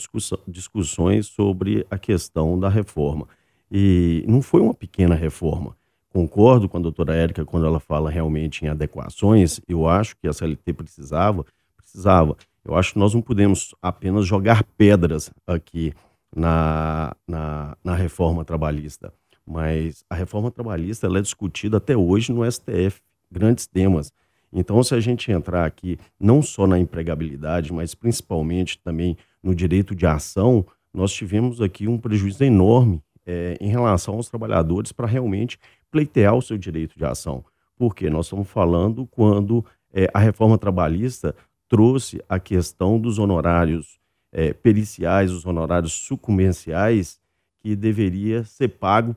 discussões 0.46 1.26
sobre 1.26 1.86
a 1.90 1.98
questão 1.98 2.58
da 2.58 2.68
reforma. 2.68 3.26
E 3.70 4.24
não 4.28 4.42
foi 4.42 4.60
uma 4.60 4.74
pequena 4.74 5.14
reforma. 5.14 5.76
Concordo 6.10 6.68
com 6.68 6.76
a 6.76 6.80
doutora 6.80 7.14
Érica 7.14 7.44
quando 7.44 7.66
ela 7.66 7.80
fala 7.80 8.10
realmente 8.10 8.64
em 8.64 8.68
adequações. 8.68 9.60
Eu 9.66 9.88
acho 9.88 10.16
que 10.16 10.28
a 10.28 10.32
CLT 10.32 10.72
precisava, 10.72 11.46
precisava. 11.76 12.36
Eu 12.64 12.74
acho 12.74 12.92
que 12.92 12.98
nós 12.98 13.14
não 13.14 13.22
podemos 13.22 13.74
apenas 13.80 14.26
jogar 14.26 14.62
pedras 14.76 15.30
aqui 15.46 15.92
na, 16.34 17.14
na, 17.26 17.76
na 17.82 17.94
reforma 17.94 18.44
trabalhista, 18.44 19.12
mas 19.46 20.04
a 20.08 20.14
reforma 20.14 20.50
trabalhista 20.50 21.06
é 21.06 21.20
discutida 21.20 21.78
até 21.78 21.96
hoje 21.96 22.32
no 22.32 22.50
STF, 22.50 23.00
grandes 23.30 23.66
temas. 23.66 24.12
Então, 24.52 24.82
se 24.82 24.94
a 24.94 25.00
gente 25.00 25.30
entrar 25.30 25.64
aqui 25.64 25.98
não 26.18 26.42
só 26.42 26.66
na 26.66 26.78
empregabilidade, 26.78 27.72
mas 27.72 27.94
principalmente 27.94 28.78
também 28.78 29.16
no 29.42 29.54
direito 29.54 29.94
de 29.94 30.06
ação, 30.06 30.66
nós 30.92 31.12
tivemos 31.12 31.60
aqui 31.60 31.86
um 31.86 31.96
prejuízo 31.96 32.42
enorme 32.42 33.02
é, 33.24 33.56
em 33.60 33.68
relação 33.68 34.14
aos 34.14 34.28
trabalhadores 34.28 34.92
para 34.92 35.06
realmente 35.06 35.58
pleitear 35.90 36.34
o 36.34 36.42
seu 36.42 36.58
direito 36.58 36.96
de 36.96 37.04
ação. 37.04 37.44
Porque 37.76 38.10
nós 38.10 38.26
estamos 38.26 38.48
falando 38.48 39.06
quando 39.06 39.64
é, 39.92 40.10
a 40.12 40.18
reforma 40.18 40.58
trabalhista 40.58 41.34
trouxe 41.70 42.20
a 42.28 42.40
questão 42.40 42.98
dos 42.98 43.20
honorários 43.20 44.00
é, 44.32 44.52
periciais, 44.52 45.30
os 45.30 45.46
honorários 45.46 45.92
sucumbenciais, 45.92 47.20
que 47.60 47.76
deveria 47.76 48.42
ser 48.42 48.68
pago 48.68 49.16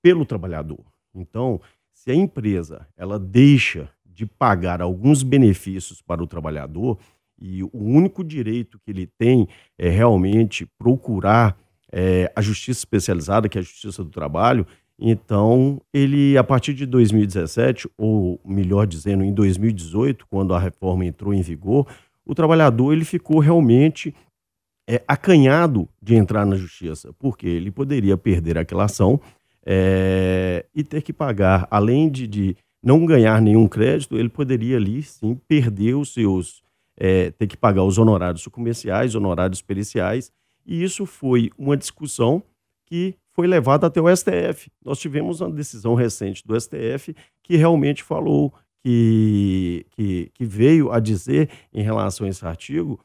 pelo 0.00 0.24
trabalhador. 0.24 0.84
Então, 1.12 1.60
se 1.92 2.12
a 2.12 2.14
empresa 2.14 2.86
ela 2.96 3.18
deixa 3.18 3.90
de 4.06 4.24
pagar 4.24 4.80
alguns 4.80 5.24
benefícios 5.24 6.00
para 6.00 6.22
o 6.22 6.26
trabalhador 6.26 6.98
e 7.40 7.62
o 7.64 7.70
único 7.72 8.22
direito 8.22 8.78
que 8.78 8.90
ele 8.90 9.06
tem 9.06 9.48
é 9.76 9.88
realmente 9.88 10.66
procurar 10.78 11.58
é, 11.90 12.30
a 12.36 12.40
justiça 12.40 12.80
especializada, 12.80 13.48
que 13.48 13.58
é 13.58 13.60
a 13.60 13.64
justiça 13.64 14.04
do 14.04 14.10
trabalho, 14.10 14.66
então, 15.00 15.80
ele, 15.94 16.36
a 16.36 16.44
partir 16.44 16.74
de 16.74 16.84
2017, 16.84 17.88
ou 17.96 18.38
melhor 18.44 18.86
dizendo, 18.86 19.24
em 19.24 19.32
2018, 19.32 20.26
quando 20.28 20.52
a 20.52 20.58
reforma 20.58 21.06
entrou 21.06 21.32
em 21.32 21.40
vigor, 21.40 21.86
o 22.26 22.34
trabalhador 22.34 22.92
ele 22.92 23.04
ficou 23.04 23.38
realmente 23.38 24.14
é, 24.86 25.02
acanhado 25.08 25.88
de 26.02 26.14
entrar 26.14 26.44
na 26.44 26.54
justiça, 26.54 27.14
porque 27.18 27.46
ele 27.46 27.70
poderia 27.70 28.16
perder 28.16 28.58
aquela 28.58 28.84
ação 28.84 29.18
é, 29.64 30.66
e 30.74 30.84
ter 30.84 31.00
que 31.00 31.14
pagar, 31.14 31.66
além 31.70 32.10
de, 32.10 32.26
de, 32.26 32.56
não 32.82 33.06
ganhar 33.06 33.40
nenhum 33.40 33.66
crédito, 33.66 34.18
ele 34.18 34.28
poderia 34.28 34.76
ali 34.76 35.02
sim 35.02 35.34
perder 35.48 35.94
os 35.94 36.12
seus, 36.12 36.62
é, 36.96 37.30
ter 37.30 37.46
que 37.46 37.56
pagar 37.56 37.84
os 37.84 37.96
honorários 37.96 38.46
comerciais, 38.48 39.14
honorários 39.14 39.62
periciais, 39.62 40.30
e 40.66 40.82
isso 40.82 41.06
foi 41.06 41.50
uma 41.56 41.76
discussão 41.76 42.42
que 42.84 43.14
foi 43.40 43.46
levado 43.46 43.86
até 43.86 43.98
o 43.98 44.14
STF. 44.14 44.70
Nós 44.84 44.98
tivemos 44.98 45.40
uma 45.40 45.50
decisão 45.50 45.94
recente 45.94 46.46
do 46.46 46.60
STF 46.60 47.16
que 47.42 47.56
realmente 47.56 48.02
falou 48.02 48.52
que, 48.84 49.86
que, 49.92 50.30
que 50.34 50.44
veio 50.44 50.92
a 50.92 51.00
dizer 51.00 51.48
em 51.72 51.82
relação 51.82 52.26
a 52.26 52.28
esse 52.28 52.44
artigo 52.44 53.00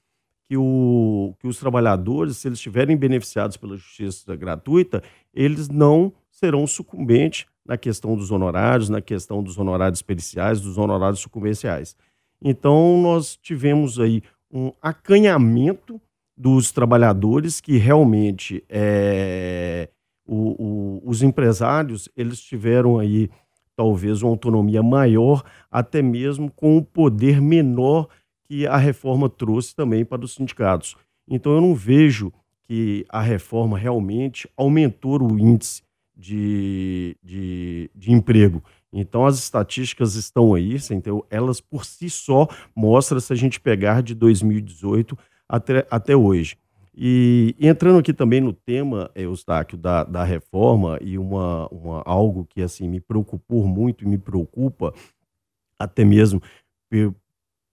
que, 0.50 0.58
o, 0.58 1.34
que 1.40 1.48
os 1.48 1.58
trabalhadores, 1.58 2.36
se 2.36 2.50
eles 2.50 2.60
estiverem 2.60 2.98
beneficiados 2.98 3.56
pela 3.56 3.78
justiça 3.78 4.36
gratuita, 4.36 5.02
eles 5.34 5.70
não 5.70 6.12
serão 6.30 6.68
sucumbentes 6.68 7.46
na 7.66 7.78
questão 7.78 8.18
dos 8.18 8.30
honorários, 8.30 8.90
na 8.90 9.02
questão 9.02 9.42
dos 9.42 9.58
honorários 9.58 10.02
periciais, 10.02 10.60
dos 10.60 10.78
honorários 10.78 11.22
sucumbenciais. 11.22 11.96
Então, 12.44 13.02
nós 13.02 13.38
tivemos 13.38 14.02
aí 14.02 14.22
um 14.52 14.74
acanhamento 14.82 16.00
dos 16.38 16.74
trabalhadores 16.74 17.62
que 17.62 17.78
realmente 17.78 18.62
é, 18.68 19.90
o, 20.26 21.02
o, 21.06 21.10
os 21.10 21.22
empresários 21.22 22.10
eles 22.16 22.40
tiveram 22.42 22.98
aí 22.98 23.30
talvez 23.76 24.22
uma 24.22 24.32
autonomia 24.32 24.82
maior, 24.82 25.44
até 25.70 26.02
mesmo 26.02 26.50
com 26.52 26.76
o 26.76 26.78
um 26.78 26.84
poder 26.84 27.42
menor 27.42 28.08
que 28.46 28.66
a 28.66 28.78
reforma 28.78 29.30
trouxe 29.30 29.76
também 29.76 30.06
para 30.06 30.24
os 30.24 30.34
sindicatos. 30.34 30.96
Então 31.28 31.54
eu 31.54 31.62
não 31.62 31.76
vejo 31.76 32.32
que 32.64 33.06
a 33.10 33.22
reforma 33.22 33.78
realmente 33.78 34.50
aumentou 34.56 35.22
o 35.22 35.38
índice 35.38 35.84
de, 36.16 37.16
de, 37.24 37.90
de 37.94 38.12
emprego. 38.12 38.64
Então 38.92 39.26
as 39.26 39.38
estatísticas 39.38 40.16
estão 40.16 40.54
aí, 40.54 40.76
entendeu? 40.76 41.26
elas 41.30 41.60
por 41.60 41.86
si 41.86 42.10
só 42.10 42.48
mostram 42.76 43.20
se 43.20 43.34
a 43.34 43.36
gente 43.36 43.60
pegar 43.60 44.02
de 44.02 44.16
2018 44.16 45.18
até, 45.50 45.86
até 45.92 46.16
hoje. 46.16 46.58
E 46.98 47.54
entrando 47.60 48.00
aqui 48.00 48.14
também 48.14 48.40
no 48.40 48.54
tema, 48.54 49.12
Eustáquio, 49.14 49.78
da, 49.78 50.06
da 50.06 50.24
reforma, 50.24 50.98
e 51.02 51.18
uma, 51.18 51.68
uma, 51.68 52.02
algo 52.06 52.46
que 52.46 52.62
assim 52.62 52.88
me 52.88 53.02
preocupou 53.02 53.68
muito 53.68 54.06
e 54.06 54.08
me 54.08 54.18
preocupa, 54.18 54.94
até 55.78 56.06
mesmo 56.06 56.42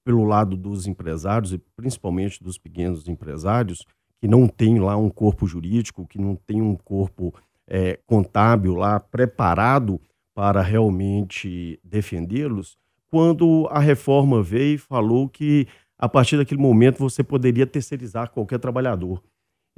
pelo 0.04 0.24
lado 0.24 0.56
dos 0.56 0.88
empresários, 0.88 1.52
e 1.52 1.58
principalmente 1.76 2.42
dos 2.42 2.58
pequenos 2.58 3.06
empresários, 3.06 3.86
que 4.20 4.26
não 4.26 4.48
tem 4.48 4.80
lá 4.80 4.96
um 4.96 5.08
corpo 5.08 5.46
jurídico, 5.46 6.06
que 6.06 6.18
não 6.18 6.34
tem 6.34 6.60
um 6.60 6.74
corpo 6.74 7.32
é, 7.68 8.00
contábil 8.04 8.74
lá 8.74 8.98
preparado 8.98 10.00
para 10.34 10.60
realmente 10.62 11.78
defendê-los, 11.84 12.76
quando 13.08 13.68
a 13.70 13.78
reforma 13.78 14.42
veio 14.42 14.76
e 14.76 14.78
falou 14.78 15.28
que 15.28 15.68
a 16.02 16.08
partir 16.08 16.36
daquele 16.36 16.60
momento 16.60 16.98
você 16.98 17.22
poderia 17.22 17.64
terceirizar 17.64 18.28
qualquer 18.28 18.58
trabalhador. 18.58 19.22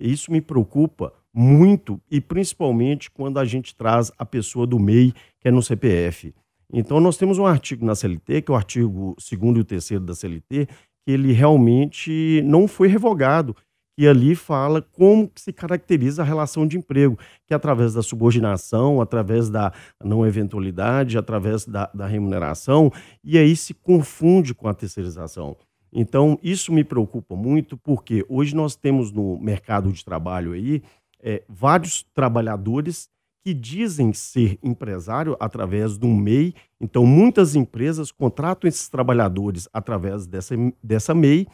Isso 0.00 0.32
me 0.32 0.40
preocupa 0.40 1.12
muito 1.34 2.00
e 2.10 2.18
principalmente 2.18 3.10
quando 3.10 3.38
a 3.38 3.44
gente 3.44 3.76
traz 3.76 4.10
a 4.16 4.24
pessoa 4.24 4.66
do 4.66 4.78
MEI, 4.78 5.12
que 5.38 5.48
é 5.48 5.50
no 5.50 5.62
CPF. 5.62 6.34
Então 6.72 6.98
nós 6.98 7.18
temos 7.18 7.38
um 7.38 7.44
artigo 7.44 7.84
na 7.84 7.94
CLT, 7.94 8.40
que 8.40 8.50
é 8.50 8.54
o 8.54 8.56
artigo 8.56 9.14
2 9.18 9.56
e 9.56 9.60
o 9.60 9.64
3 9.64 9.90
da 10.00 10.14
CLT, 10.14 10.66
que 10.66 11.12
ele 11.12 11.30
realmente 11.32 12.40
não 12.42 12.66
foi 12.66 12.88
revogado 12.88 13.54
que 13.94 14.08
ali 14.08 14.34
fala 14.34 14.80
como 14.80 15.30
se 15.36 15.52
caracteriza 15.52 16.22
a 16.22 16.24
relação 16.24 16.66
de 16.66 16.78
emprego, 16.78 17.18
que 17.46 17.52
é 17.52 17.56
através 17.56 17.92
da 17.92 18.02
subordinação, 18.02 19.00
através 19.00 19.50
da 19.50 19.72
não 20.02 20.26
eventualidade, 20.26 21.18
através 21.18 21.66
da, 21.66 21.90
da 21.94 22.06
remuneração, 22.06 22.90
e 23.22 23.38
aí 23.38 23.54
se 23.54 23.74
confunde 23.74 24.54
com 24.54 24.66
a 24.66 24.74
terceirização. 24.74 25.56
Então, 25.94 26.38
isso 26.42 26.72
me 26.72 26.82
preocupa 26.82 27.36
muito, 27.36 27.76
porque 27.76 28.26
hoje 28.28 28.54
nós 28.54 28.74
temos 28.74 29.12
no 29.12 29.38
mercado 29.38 29.92
de 29.92 30.04
trabalho 30.04 30.52
aí 30.52 30.82
é, 31.22 31.44
vários 31.48 32.02
trabalhadores 32.12 33.08
que 33.44 33.54
dizem 33.54 34.12
ser 34.12 34.58
empresário 34.62 35.36
através 35.38 35.96
um 36.02 36.16
MEI. 36.16 36.54
Então, 36.80 37.06
muitas 37.06 37.54
empresas 37.54 38.10
contratam 38.10 38.66
esses 38.66 38.88
trabalhadores 38.88 39.68
através 39.72 40.26
dessa, 40.26 40.56
dessa 40.82 41.14
MEI 41.14 41.46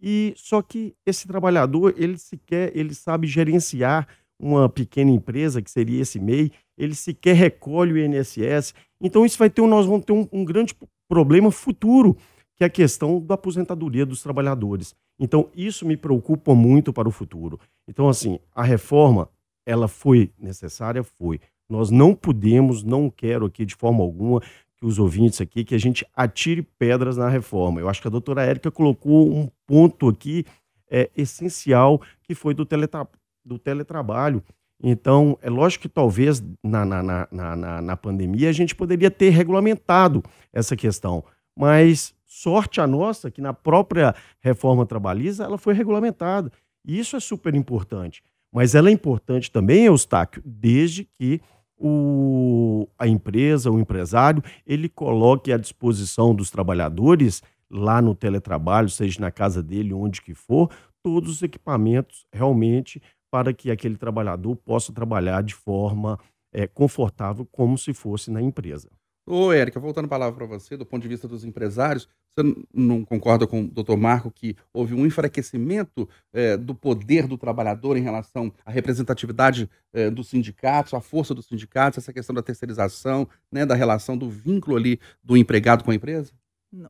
e 0.00 0.32
só 0.36 0.62
que 0.62 0.94
esse 1.04 1.26
trabalhador, 1.26 1.94
ele 1.96 2.16
sequer, 2.18 2.70
ele 2.76 2.94
sabe 2.94 3.26
gerenciar 3.26 4.06
uma 4.38 4.68
pequena 4.68 5.10
empresa, 5.10 5.60
que 5.60 5.70
seria 5.70 6.00
esse 6.00 6.20
MEI, 6.20 6.52
ele 6.76 6.94
sequer 6.94 7.34
recolhe 7.34 7.92
o 7.92 7.98
INSS. 7.98 8.74
Então 9.00 9.26
isso 9.26 9.36
vai 9.38 9.50
ter, 9.50 9.62
nós 9.62 9.86
vamos 9.86 10.04
ter 10.04 10.12
um, 10.12 10.28
um 10.32 10.44
grande 10.44 10.76
problema 11.08 11.50
futuro, 11.50 12.16
que 12.58 12.64
é 12.64 12.66
a 12.66 12.70
questão 12.70 13.20
da 13.20 13.34
aposentadoria 13.34 14.04
dos 14.04 14.20
trabalhadores. 14.20 14.94
Então 15.18 15.48
isso 15.54 15.86
me 15.86 15.96
preocupa 15.96 16.54
muito 16.54 16.92
para 16.92 17.08
o 17.08 17.12
futuro. 17.12 17.58
Então 17.86 18.08
assim, 18.08 18.40
a 18.52 18.64
reforma, 18.64 19.28
ela 19.64 19.86
foi 19.86 20.32
necessária, 20.38 21.04
foi. 21.04 21.40
Nós 21.70 21.90
não 21.90 22.14
podemos, 22.14 22.82
não 22.82 23.08
quero 23.08 23.46
aqui 23.46 23.64
de 23.64 23.76
forma 23.76 24.02
alguma 24.02 24.40
que 24.76 24.84
os 24.86 24.98
ouvintes 24.98 25.40
aqui, 25.40 25.64
que 25.64 25.74
a 25.74 25.78
gente 25.78 26.06
atire 26.14 26.62
pedras 26.62 27.16
na 27.16 27.28
reforma. 27.28 27.80
Eu 27.80 27.88
acho 27.88 28.00
que 28.00 28.08
a 28.08 28.10
doutora 28.10 28.44
Érica 28.44 28.70
colocou 28.70 29.32
um 29.32 29.48
ponto 29.66 30.08
aqui 30.08 30.44
é, 30.90 31.10
essencial, 31.16 32.00
que 32.22 32.34
foi 32.34 32.54
do, 32.54 32.64
teletra 32.64 33.06
do 33.44 33.58
teletrabalho. 33.58 34.42
Então, 34.80 35.36
é 35.42 35.50
lógico 35.50 35.82
que 35.82 35.88
talvez 35.88 36.42
na, 36.62 36.84
na, 36.84 37.02
na, 37.02 37.28
na, 37.32 37.82
na 37.82 37.96
pandemia 37.96 38.48
a 38.48 38.52
gente 38.52 38.74
poderia 38.74 39.10
ter 39.10 39.30
regulamentado 39.30 40.22
essa 40.52 40.76
questão, 40.76 41.24
mas 41.56 42.14
sorte 42.42 42.80
a 42.80 42.86
nossa 42.86 43.30
que 43.30 43.40
na 43.40 43.52
própria 43.52 44.14
reforma 44.40 44.86
trabalhista 44.86 45.44
ela 45.44 45.58
foi 45.58 45.74
regulamentada. 45.74 46.50
E 46.84 46.98
isso 46.98 47.16
é 47.16 47.20
super 47.20 47.54
importante. 47.54 48.22
Mas 48.52 48.74
ela 48.74 48.88
é 48.88 48.92
importante 48.92 49.50
também, 49.50 49.84
Eustáquio, 49.84 50.42
desde 50.44 51.04
que 51.04 51.40
o, 51.76 52.88
a 52.98 53.06
empresa, 53.06 53.70
o 53.70 53.78
empresário, 53.78 54.42
ele 54.66 54.88
coloque 54.88 55.52
à 55.52 55.56
disposição 55.56 56.34
dos 56.34 56.50
trabalhadores, 56.50 57.42
lá 57.70 58.00
no 58.00 58.14
teletrabalho, 58.14 58.88
seja 58.88 59.20
na 59.20 59.30
casa 59.30 59.62
dele, 59.62 59.92
onde 59.92 60.22
que 60.22 60.34
for, 60.34 60.70
todos 61.02 61.30
os 61.30 61.42
equipamentos 61.42 62.26
realmente 62.32 63.02
para 63.30 63.52
que 63.52 63.70
aquele 63.70 63.96
trabalhador 63.96 64.56
possa 64.56 64.92
trabalhar 64.92 65.42
de 65.42 65.54
forma 65.54 66.18
é, 66.52 66.66
confortável, 66.66 67.46
como 67.52 67.76
se 67.76 67.92
fosse 67.92 68.30
na 68.30 68.40
empresa. 68.40 68.88
Ô, 69.30 69.52
Érica, 69.52 69.78
voltando 69.78 70.06
a 70.06 70.08
palavra 70.08 70.34
para 70.34 70.46
você, 70.46 70.74
do 70.74 70.86
ponto 70.86 71.02
de 71.02 71.08
vista 71.08 71.28
dos 71.28 71.44
empresários, 71.44 72.08
você 72.34 72.54
não 72.72 73.04
concorda 73.04 73.46
com 73.46 73.60
o 73.60 73.68
doutor 73.68 73.98
Marco 73.98 74.30
que 74.30 74.56
houve 74.72 74.94
um 74.94 75.04
enfraquecimento 75.04 76.08
é, 76.32 76.56
do 76.56 76.74
poder 76.74 77.26
do 77.26 77.36
trabalhador 77.36 77.98
em 77.98 78.00
relação 78.00 78.50
à 78.64 78.70
representatividade 78.70 79.68
é, 79.92 80.08
dos 80.08 80.28
sindicatos, 80.28 80.94
à 80.94 81.00
força 81.02 81.34
dos 81.34 81.44
sindicatos, 81.44 81.98
essa 81.98 82.12
questão 82.12 82.34
da 82.34 82.42
terceirização, 82.42 83.28
né, 83.52 83.66
da 83.66 83.74
relação 83.74 84.16
do 84.16 84.30
vínculo 84.30 84.78
ali 84.78 84.98
do 85.22 85.36
empregado 85.36 85.84
com 85.84 85.90
a 85.90 85.94
empresa? 85.94 86.32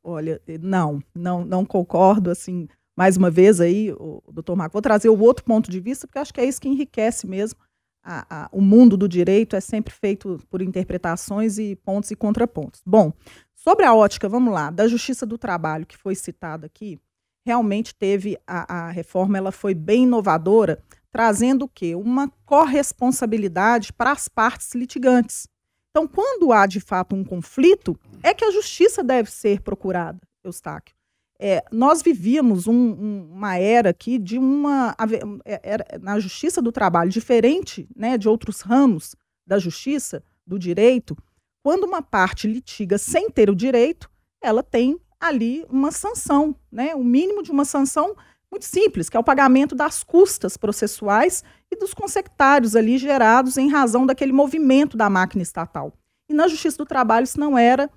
Olha, 0.04 0.40
eh, 0.46 0.58
não, 0.58 1.02
não, 1.12 1.44
não 1.44 1.64
concordo, 1.64 2.30
assim, 2.30 2.68
mais 2.96 3.16
uma 3.16 3.30
vez 3.30 3.60
aí, 3.60 3.92
o 3.92 4.22
doutor 4.32 4.54
Marco, 4.54 4.74
vou 4.74 4.82
trazer 4.82 5.08
o 5.08 5.18
outro 5.18 5.44
ponto 5.44 5.70
de 5.70 5.80
vista, 5.80 6.06
porque 6.06 6.18
acho 6.20 6.34
que 6.34 6.40
é 6.40 6.44
isso 6.44 6.60
que 6.60 6.68
enriquece 6.68 7.26
mesmo 7.26 7.58
a, 8.02 8.44
a, 8.44 8.48
o 8.52 8.60
mundo 8.60 8.96
do 8.96 9.08
direito 9.08 9.56
é 9.56 9.60
sempre 9.60 9.92
feito 9.92 10.40
por 10.48 10.62
interpretações 10.62 11.58
e 11.58 11.76
pontos 11.76 12.10
e 12.10 12.16
contrapontos. 12.16 12.82
Bom, 12.84 13.12
sobre 13.54 13.84
a 13.84 13.94
ótica, 13.94 14.28
vamos 14.28 14.52
lá, 14.52 14.70
da 14.70 14.88
Justiça 14.88 15.26
do 15.26 15.36
Trabalho, 15.36 15.86
que 15.86 15.96
foi 15.96 16.14
citada 16.14 16.66
aqui, 16.66 16.98
realmente 17.44 17.94
teve 17.94 18.38
a, 18.46 18.88
a 18.88 18.90
reforma, 18.90 19.38
ela 19.38 19.52
foi 19.52 19.74
bem 19.74 20.04
inovadora, 20.04 20.82
trazendo 21.10 21.64
o 21.64 21.68
quê? 21.68 21.94
Uma 21.94 22.28
corresponsabilidade 22.44 23.92
para 23.92 24.12
as 24.12 24.28
partes 24.28 24.74
litigantes. 24.74 25.48
Então, 25.90 26.06
quando 26.06 26.52
há 26.52 26.66
de 26.66 26.80
fato 26.80 27.16
um 27.16 27.24
conflito, 27.24 27.98
é 28.22 28.34
que 28.34 28.44
a 28.44 28.50
justiça 28.50 29.02
deve 29.02 29.30
ser 29.30 29.62
procurada, 29.62 30.20
Eustáquio. 30.44 30.97
É, 31.40 31.64
nós 31.70 32.02
vivíamos 32.02 32.66
um, 32.66 32.74
um, 32.74 33.30
uma 33.32 33.56
era 33.56 33.90
aqui 33.90 34.18
de 34.18 34.38
uma 34.38 34.96
é, 35.44 35.60
era, 35.62 35.86
na 36.00 36.18
justiça 36.18 36.60
do 36.60 36.72
trabalho 36.72 37.10
diferente 37.10 37.88
né, 37.94 38.18
de 38.18 38.28
outros 38.28 38.60
ramos 38.60 39.14
da 39.46 39.56
justiça 39.56 40.22
do 40.44 40.58
direito 40.58 41.16
quando 41.62 41.84
uma 41.84 42.02
parte 42.02 42.48
litiga 42.48 42.98
sem 42.98 43.30
ter 43.30 43.48
o 43.48 43.54
direito 43.54 44.10
ela 44.42 44.64
tem 44.64 44.98
ali 45.20 45.64
uma 45.70 45.92
sanção 45.92 46.56
né 46.72 46.92
o 46.96 47.04
mínimo 47.04 47.40
de 47.40 47.52
uma 47.52 47.64
sanção 47.64 48.16
muito 48.50 48.64
simples 48.64 49.08
que 49.08 49.16
é 49.16 49.20
o 49.20 49.24
pagamento 49.24 49.76
das 49.76 50.02
custas 50.02 50.56
processuais 50.56 51.44
e 51.70 51.76
dos 51.76 51.94
consectários 51.94 52.74
ali 52.74 52.98
gerados 52.98 53.56
em 53.56 53.70
razão 53.70 54.06
daquele 54.06 54.32
movimento 54.32 54.96
da 54.96 55.10
máquina 55.10 55.42
estatal. 55.42 55.92
E 56.28 56.34
na 56.34 56.48
justiça 56.48 56.78
do 56.78 56.86
trabalho 56.86 57.24
isso 57.24 57.38
não 57.38 57.56
era 57.56 57.90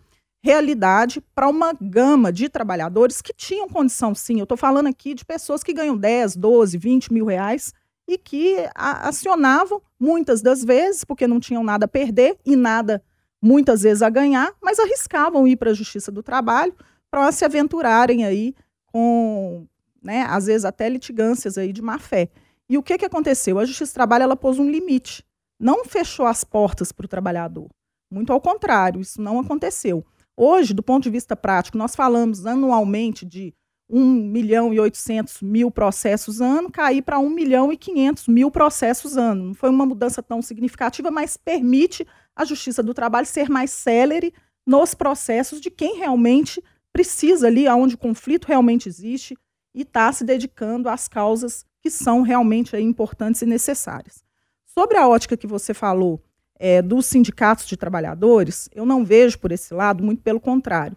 realidade 0.44 1.22
para 1.36 1.48
uma 1.48 1.74
gama 1.74 2.32
de 2.32 2.50
trabalhadores 2.50 3.22
que 3.22 3.34
tinham 3.34 3.70
condição, 3.70 4.16
sim. 4.16 4.40
Eu 4.40 4.44
estou 4.44 4.58
falando 4.58 4.88
aqui 4.88 5.14
de 5.14 5.24
pessoas 5.24 5.64
que 5.64 5.74
ganham 5.74 5.98
10, 5.98 6.36
12, 6.36 6.78
20 6.78 7.14
mil 7.14 7.26
reais 7.26 7.74
e 8.08 8.18
que 8.18 8.56
acionavam 8.76 9.82
muitas 10.00 10.42
das 10.42 10.64
vezes, 10.64 11.04
porque 11.04 11.28
não 11.28 11.40
tinham 11.40 11.64
nada 11.64 11.86
a 11.86 11.88
perder 11.88 12.38
e 12.46 12.56
nada 12.56 13.04
muitas 13.42 13.84
vezes 13.84 14.02
a 14.02 14.10
ganhar, 14.10 14.54
mas 14.62 14.80
arriscavam 14.80 15.48
ir 15.48 15.56
para 15.56 15.72
a 15.72 15.74
Justiça 15.74 16.12
do 16.12 16.22
Trabalho 16.22 16.76
para 17.10 17.32
se 17.32 17.46
aventurarem 17.46 18.26
aí 18.26 18.56
com, 18.88 19.66
né, 20.02 20.24
às 20.24 20.46
vezes 20.46 20.66
até 20.66 20.90
litigâncias 20.90 21.58
aí 21.58 21.72
de 21.72 21.82
má 21.82 21.98
fé. 21.98 22.30
E 22.70 22.78
o 22.78 22.84
que, 22.84 22.98
que 22.98 23.06
aconteceu? 23.06 23.60
A 23.60 23.66
Justiça 23.66 23.92
do 23.92 23.96
Trabalho 23.96 24.24
ela 24.24 24.36
pôs 24.36 24.60
um 24.60 24.70
limite 24.70 25.24
não 25.62 25.86
fechou 25.86 26.26
as 26.26 26.44
portas 26.44 26.92
para 26.92 27.06
o 27.06 27.08
trabalhador. 27.08 27.70
Muito 28.12 28.34
ao 28.34 28.42
contrário, 28.42 29.00
isso 29.00 29.22
não 29.22 29.40
aconteceu. 29.40 30.04
Hoje, 30.36 30.74
do 30.74 30.82
ponto 30.82 31.04
de 31.04 31.10
vista 31.10 31.36
prático, 31.36 31.78
nós 31.78 31.96
falamos 31.96 32.46
anualmente 32.46 33.26
de 33.26 33.54
1 33.90 34.00
milhão 34.04 34.74
e 34.74 34.80
800 34.80 35.42
mil 35.42 35.70
processos 35.70 36.40
ano, 36.40 36.72
cair 36.72 37.02
para 37.02 37.20
1 37.20 37.30
milhão 37.30 37.74
e 37.74 37.78
500 37.78 38.28
mil 38.28 38.50
processos 38.50 39.18
ano. 39.18 39.48
Não 39.48 39.54
foi 39.54 39.70
uma 39.70 39.86
mudança 39.86 40.24
tão 40.24 40.42
significativa, 40.42 41.12
mas 41.12 41.36
permite 41.36 42.08
a 42.36 42.46
Justiça 42.46 42.82
do 42.82 42.94
Trabalho 42.94 43.28
ser 43.28 43.50
mais 43.50 43.72
célere 43.72 44.34
nos 44.66 44.94
processos 44.94 45.60
de 45.60 45.70
quem 45.70 45.98
realmente 45.98 46.64
precisa 46.94 47.48
ali, 47.48 47.68
onde 47.68 47.96
o 47.96 47.98
conflito 47.98 48.48
realmente 48.48 48.88
existe, 48.88 49.38
e 49.74 49.82
está 49.82 50.12
se 50.12 50.24
dedicando 50.24 50.90
às 50.90 51.08
causas 51.08 51.66
que 51.82 51.90
são 51.90 52.22
realmente 52.22 52.76
importantes 52.78 53.42
e 53.42 53.46
necessárias. 53.46 54.24
Sobre 54.66 54.98
a 54.98 55.08
ótica 55.08 55.36
que 55.36 55.48
você 55.48 55.74
falou 55.74 56.22
é, 56.64 56.80
dos 56.80 57.08
sindicatos 57.08 57.66
de 57.66 57.76
trabalhadores, 57.76 58.70
eu 58.76 58.86
não 58.86 59.04
vejo 59.04 59.40
por 59.40 59.52
esse 59.52 59.74
lado, 59.74 60.04
muito 60.04 60.22
pelo 60.22 60.40
contrário. 60.40 60.96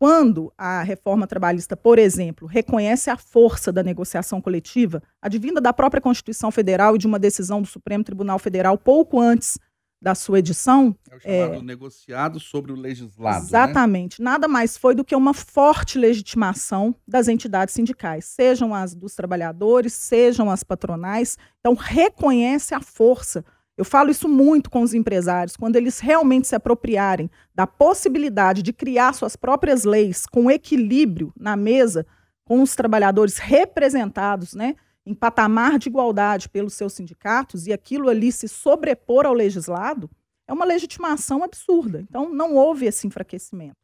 Quando 0.00 0.52
a 0.58 0.82
reforma 0.82 1.28
trabalhista, 1.28 1.76
por 1.76 1.96
exemplo, 1.96 2.46
reconhece 2.48 3.08
a 3.08 3.16
força 3.16 3.72
da 3.72 3.84
negociação 3.84 4.40
coletiva, 4.40 5.00
advinda 5.22 5.60
da 5.60 5.72
própria 5.72 6.02
Constituição 6.02 6.50
Federal 6.50 6.96
e 6.96 6.98
de 6.98 7.06
uma 7.06 7.20
decisão 7.20 7.62
do 7.62 7.68
Supremo 7.68 8.02
Tribunal 8.02 8.38
Federal 8.40 8.76
pouco 8.76 9.20
antes 9.20 9.58
da 10.02 10.14
sua 10.14 10.40
edição. 10.40 10.94
É 11.08 11.16
o 11.16 11.20
chamado 11.20 11.60
é, 11.60 11.62
negociado 11.62 12.40
sobre 12.40 12.72
o 12.72 12.76
legislado. 12.76 13.38
Né? 13.38 13.46
Exatamente. 13.46 14.20
Né? 14.20 14.24
Nada 14.24 14.48
mais 14.48 14.76
foi 14.76 14.94
do 14.94 15.04
que 15.04 15.14
uma 15.14 15.32
forte 15.32 15.98
legitimação 15.98 16.94
das 17.06 17.28
entidades 17.28 17.74
sindicais, 17.74 18.24
sejam 18.24 18.74
as 18.74 18.92
dos 18.92 19.14
trabalhadores, 19.14 19.92
sejam 19.92 20.50
as 20.50 20.64
patronais. 20.64 21.38
Então, 21.60 21.74
reconhece 21.74 22.74
a 22.74 22.80
força. 22.80 23.44
Eu 23.76 23.84
falo 23.84 24.10
isso 24.10 24.28
muito 24.28 24.70
com 24.70 24.80
os 24.80 24.94
empresários, 24.94 25.56
quando 25.56 25.76
eles 25.76 26.00
realmente 26.00 26.48
se 26.48 26.54
apropriarem 26.54 27.30
da 27.54 27.66
possibilidade 27.66 28.62
de 28.62 28.72
criar 28.72 29.12
suas 29.12 29.36
próprias 29.36 29.84
leis 29.84 30.26
com 30.26 30.50
equilíbrio 30.50 31.32
na 31.36 31.56
mesa, 31.56 32.06
com 32.44 32.62
os 32.62 32.74
trabalhadores 32.74 33.38
representados, 33.38 34.54
né? 34.54 34.76
em 35.06 35.14
patamar 35.14 35.78
de 35.78 35.88
igualdade 35.88 36.48
pelos 36.48 36.74
seus 36.74 36.92
sindicatos 36.92 37.68
e 37.68 37.72
aquilo 37.72 38.08
ali 38.08 38.32
se 38.32 38.48
sobrepor 38.48 39.24
ao 39.24 39.32
legislado, 39.32 40.10
é 40.48 40.52
uma 40.52 40.64
legitimação 40.64 41.44
absurda. 41.44 42.00
Então, 42.00 42.32
não 42.32 42.54
houve 42.54 42.86
esse 42.86 43.06
enfraquecimento. 43.06 43.76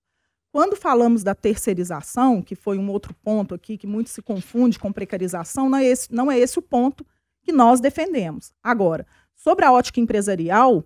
Quando 0.53 0.77
falamos 0.77 1.23
da 1.23 1.35
terceirização, 1.35 2.43
que 2.43 2.55
foi 2.55 2.77
um 2.77 2.91
outro 2.91 3.15
ponto 3.15 3.55
aqui 3.55 3.79
que 3.79 3.87
muito 3.87 4.11
se 4.11 4.21
confunde 4.21 4.79
com 4.79 4.93
precarização, 4.93 5.71
não 5.71 5.79
é 5.79 5.85
esse, 5.85 6.13
não 6.13 6.31
é 6.31 6.39
esse 6.39 6.59
o 6.59 6.63
ponto 6.63 7.07
que 7.43 7.53
nós 7.53 7.81
defendemos. 7.81 8.53
Agora, 8.63 9.07
sobre 9.43 9.65
a 9.65 9.73
ótica 9.73 9.99
empresarial, 9.99 10.85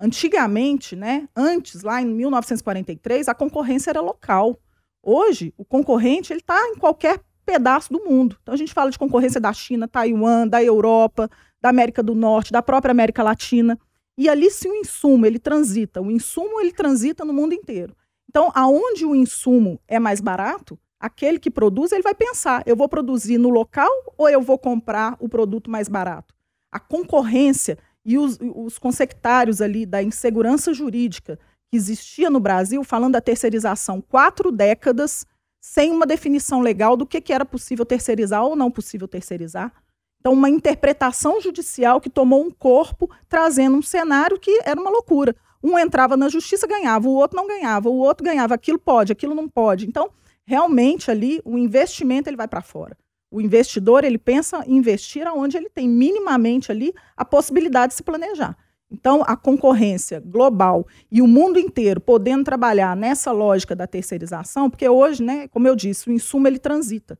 antigamente, 0.00 0.94
né, 0.94 1.28
antes, 1.34 1.82
lá 1.82 2.00
em 2.00 2.06
1943, 2.06 3.28
a 3.28 3.34
concorrência 3.34 3.90
era 3.90 4.00
local. 4.00 4.56
Hoje, 5.02 5.52
o 5.56 5.64
concorrente 5.64 6.32
ele 6.32 6.40
está 6.40 6.56
em 6.68 6.76
qualquer 6.76 7.20
pedaço 7.44 7.92
do 7.92 8.04
mundo. 8.04 8.36
Então 8.42 8.54
a 8.54 8.56
gente 8.56 8.72
fala 8.72 8.92
de 8.92 8.98
concorrência 8.98 9.40
da 9.40 9.52
China, 9.52 9.88
Taiwan, 9.88 10.46
da 10.46 10.62
Europa, 10.62 11.28
da 11.60 11.68
América 11.68 12.00
do 12.00 12.14
Norte, 12.14 12.52
da 12.52 12.62
própria 12.62 12.92
América 12.92 13.24
Latina. 13.24 13.76
E 14.16 14.28
ali 14.28 14.50
se 14.50 14.68
o 14.68 14.74
insumo 14.74 15.26
ele 15.26 15.38
transita, 15.38 16.00
o 16.00 16.10
insumo 16.10 16.60
ele 16.60 16.72
transita 16.72 17.24
no 17.24 17.32
mundo 17.32 17.54
inteiro. 17.54 17.96
Então, 18.28 18.52
aonde 18.54 19.04
o 19.04 19.14
insumo 19.14 19.80
é 19.88 19.98
mais 19.98 20.20
barato, 20.20 20.78
aquele 20.98 21.38
que 21.38 21.50
produz, 21.50 21.90
ele 21.90 22.02
vai 22.02 22.14
pensar, 22.14 22.62
eu 22.66 22.76
vou 22.76 22.88
produzir 22.88 23.38
no 23.38 23.48
local 23.48 23.90
ou 24.16 24.28
eu 24.28 24.42
vou 24.42 24.58
comprar 24.58 25.16
o 25.18 25.28
produto 25.28 25.70
mais 25.70 25.88
barato? 25.88 26.34
A 26.70 26.78
concorrência 26.78 27.78
e 28.06 28.16
os, 28.16 28.38
os 28.40 28.78
consectários 28.78 29.60
ali 29.60 29.84
da 29.84 30.00
insegurança 30.00 30.72
jurídica 30.72 31.36
que 31.68 31.76
existia 31.76 32.30
no 32.30 32.38
Brasil, 32.38 32.84
falando 32.84 33.14
da 33.14 33.20
terceirização, 33.20 34.00
quatro 34.00 34.52
décadas 34.52 35.26
sem 35.60 35.90
uma 35.90 36.06
definição 36.06 36.60
legal 36.60 36.96
do 36.96 37.04
que, 37.04 37.20
que 37.20 37.32
era 37.32 37.44
possível 37.44 37.84
terceirizar 37.84 38.44
ou 38.44 38.54
não 38.54 38.70
possível 38.70 39.08
terceirizar. 39.08 39.72
Então, 40.20 40.32
uma 40.32 40.48
interpretação 40.48 41.40
judicial 41.40 42.00
que 42.00 42.08
tomou 42.08 42.44
um 42.44 42.50
corpo, 42.50 43.10
trazendo 43.28 43.76
um 43.76 43.82
cenário 43.82 44.38
que 44.38 44.60
era 44.64 44.80
uma 44.80 44.90
loucura. 44.90 45.34
Um 45.60 45.76
entrava 45.76 46.16
na 46.16 46.28
justiça, 46.28 46.66
ganhava, 46.66 47.08
o 47.08 47.14
outro 47.14 47.36
não 47.36 47.48
ganhava, 47.48 47.88
o 47.88 47.96
outro 47.96 48.24
ganhava, 48.24 48.54
aquilo 48.54 48.78
pode, 48.78 49.10
aquilo 49.10 49.34
não 49.34 49.48
pode. 49.48 49.86
Então, 49.86 50.10
realmente 50.46 51.10
ali, 51.10 51.40
o 51.44 51.58
investimento 51.58 52.30
ele 52.30 52.36
vai 52.36 52.46
para 52.46 52.62
fora. 52.62 52.96
O 53.30 53.40
investidor, 53.40 54.04
ele 54.04 54.18
pensa 54.18 54.62
em 54.66 54.76
investir 54.76 55.26
onde 55.26 55.56
ele 55.56 55.68
tem 55.68 55.88
minimamente 55.88 56.70
ali 56.70 56.92
a 57.16 57.24
possibilidade 57.24 57.92
de 57.92 57.96
se 57.96 58.02
planejar. 58.02 58.56
Então, 58.90 59.22
a 59.26 59.36
concorrência 59.36 60.20
global 60.20 60.86
e 61.10 61.20
o 61.20 61.26
mundo 61.26 61.58
inteiro 61.58 62.00
podendo 62.00 62.44
trabalhar 62.44 62.96
nessa 62.96 63.32
lógica 63.32 63.74
da 63.74 63.86
terceirização, 63.86 64.70
porque 64.70 64.88
hoje, 64.88 65.22
né, 65.22 65.48
como 65.48 65.66
eu 65.66 65.74
disse, 65.74 66.08
o 66.08 66.12
insumo 66.12 66.46
ele 66.46 66.58
transita. 66.58 67.18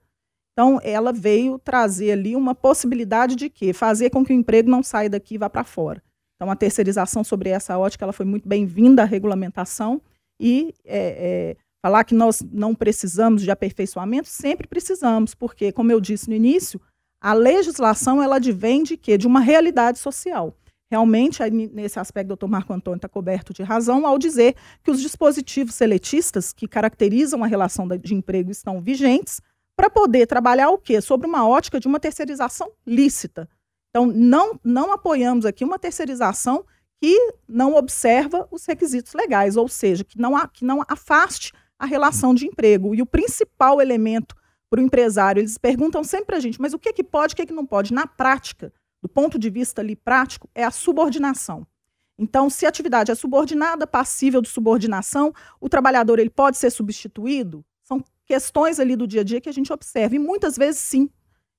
Então, 0.52 0.78
ela 0.82 1.12
veio 1.12 1.58
trazer 1.58 2.12
ali 2.12 2.36
uma 2.36 2.54
possibilidade 2.54 3.34
de 3.34 3.50
quê? 3.50 3.72
Fazer 3.72 4.10
com 4.10 4.24
que 4.24 4.32
o 4.32 4.36
emprego 4.36 4.70
não 4.70 4.82
saia 4.82 5.10
daqui 5.10 5.34
e 5.34 5.38
vá 5.38 5.50
para 5.50 5.64
fora. 5.64 6.02
Então, 6.36 6.50
a 6.50 6.56
terceirização 6.56 7.24
sobre 7.24 7.50
essa 7.50 7.76
ótica 7.76 8.04
ela 8.04 8.12
foi 8.12 8.24
muito 8.24 8.48
bem-vinda 8.48 9.02
à 9.02 9.04
regulamentação 9.04 10.00
e 10.40 10.72
é, 10.84 10.98
é, 11.54 11.56
falar 11.86 12.02
que 12.02 12.16
nós 12.16 12.42
não 12.50 12.74
precisamos 12.74 13.42
de 13.42 13.50
aperfeiçoamento, 13.52 14.26
sempre 14.26 14.66
precisamos, 14.66 15.36
porque, 15.36 15.70
como 15.70 15.92
eu 15.92 16.00
disse 16.00 16.28
no 16.28 16.34
início, 16.34 16.80
a 17.20 17.32
legislação 17.32 18.20
ela 18.20 18.36
advém 18.36 18.82
de 18.82 18.96
quê? 18.96 19.16
De 19.16 19.24
uma 19.24 19.38
realidade 19.38 20.00
social. 20.00 20.52
Realmente, 20.90 21.38
nesse 21.48 22.00
aspecto, 22.00 22.26
o 22.26 22.28
doutor 22.30 22.48
Marco 22.48 22.72
Antônio 22.72 22.96
está 22.96 23.08
coberto 23.08 23.54
de 23.54 23.62
razão 23.62 24.04
ao 24.04 24.18
dizer 24.18 24.56
que 24.82 24.90
os 24.90 25.00
dispositivos 25.00 25.76
seletistas 25.76 26.52
que 26.52 26.66
caracterizam 26.66 27.44
a 27.44 27.46
relação 27.46 27.86
de 27.86 28.14
emprego 28.16 28.50
estão 28.50 28.80
vigentes 28.80 29.40
para 29.76 29.88
poder 29.88 30.26
trabalhar 30.26 30.70
o 30.70 30.78
quê? 30.78 31.00
Sobre 31.00 31.28
uma 31.28 31.46
ótica 31.46 31.78
de 31.78 31.86
uma 31.86 32.00
terceirização 32.00 32.72
lícita. 32.84 33.48
Então, 33.90 34.06
não, 34.06 34.58
não 34.64 34.90
apoiamos 34.90 35.46
aqui 35.46 35.64
uma 35.64 35.78
terceirização 35.78 36.64
que 37.00 37.16
não 37.46 37.76
observa 37.76 38.48
os 38.50 38.66
requisitos 38.66 39.14
legais, 39.14 39.56
ou 39.56 39.68
seja, 39.68 40.02
que 40.02 40.20
não, 40.20 40.32
que 40.48 40.64
não 40.64 40.82
afaste 40.88 41.52
a 41.78 41.86
relação 41.86 42.34
de 42.34 42.46
emprego. 42.46 42.94
E 42.94 43.02
o 43.02 43.06
principal 43.06 43.80
elemento 43.80 44.34
para 44.68 44.80
o 44.80 44.82
empresário, 44.82 45.40
eles 45.40 45.58
perguntam 45.58 46.02
sempre 46.02 46.26
para 46.26 46.36
a 46.36 46.40
gente, 46.40 46.60
mas 46.60 46.72
o 46.72 46.78
que, 46.78 46.92
que 46.92 47.04
pode, 47.04 47.34
o 47.34 47.36
que, 47.36 47.46
que 47.46 47.52
não 47.52 47.66
pode? 47.66 47.92
Na 47.92 48.06
prática, 48.06 48.72
do 49.00 49.08
ponto 49.08 49.38
de 49.38 49.48
vista 49.48 49.80
ali 49.80 49.94
prático, 49.94 50.48
é 50.54 50.64
a 50.64 50.70
subordinação. 50.70 51.66
Então, 52.18 52.48
se 52.48 52.64
a 52.64 52.68
atividade 52.68 53.12
é 53.12 53.14
subordinada, 53.14 53.86
passível 53.86 54.40
de 54.40 54.48
subordinação, 54.48 55.32
o 55.60 55.68
trabalhador 55.68 56.18
ele 56.18 56.30
pode 56.30 56.56
ser 56.56 56.70
substituído? 56.70 57.64
São 57.82 58.02
questões 58.24 58.80
ali 58.80 58.96
do 58.96 59.06
dia 59.06 59.20
a 59.20 59.24
dia 59.24 59.40
que 59.40 59.48
a 59.48 59.52
gente 59.52 59.72
observa, 59.72 60.16
e 60.16 60.18
muitas 60.18 60.56
vezes 60.56 60.80
sim. 60.80 61.10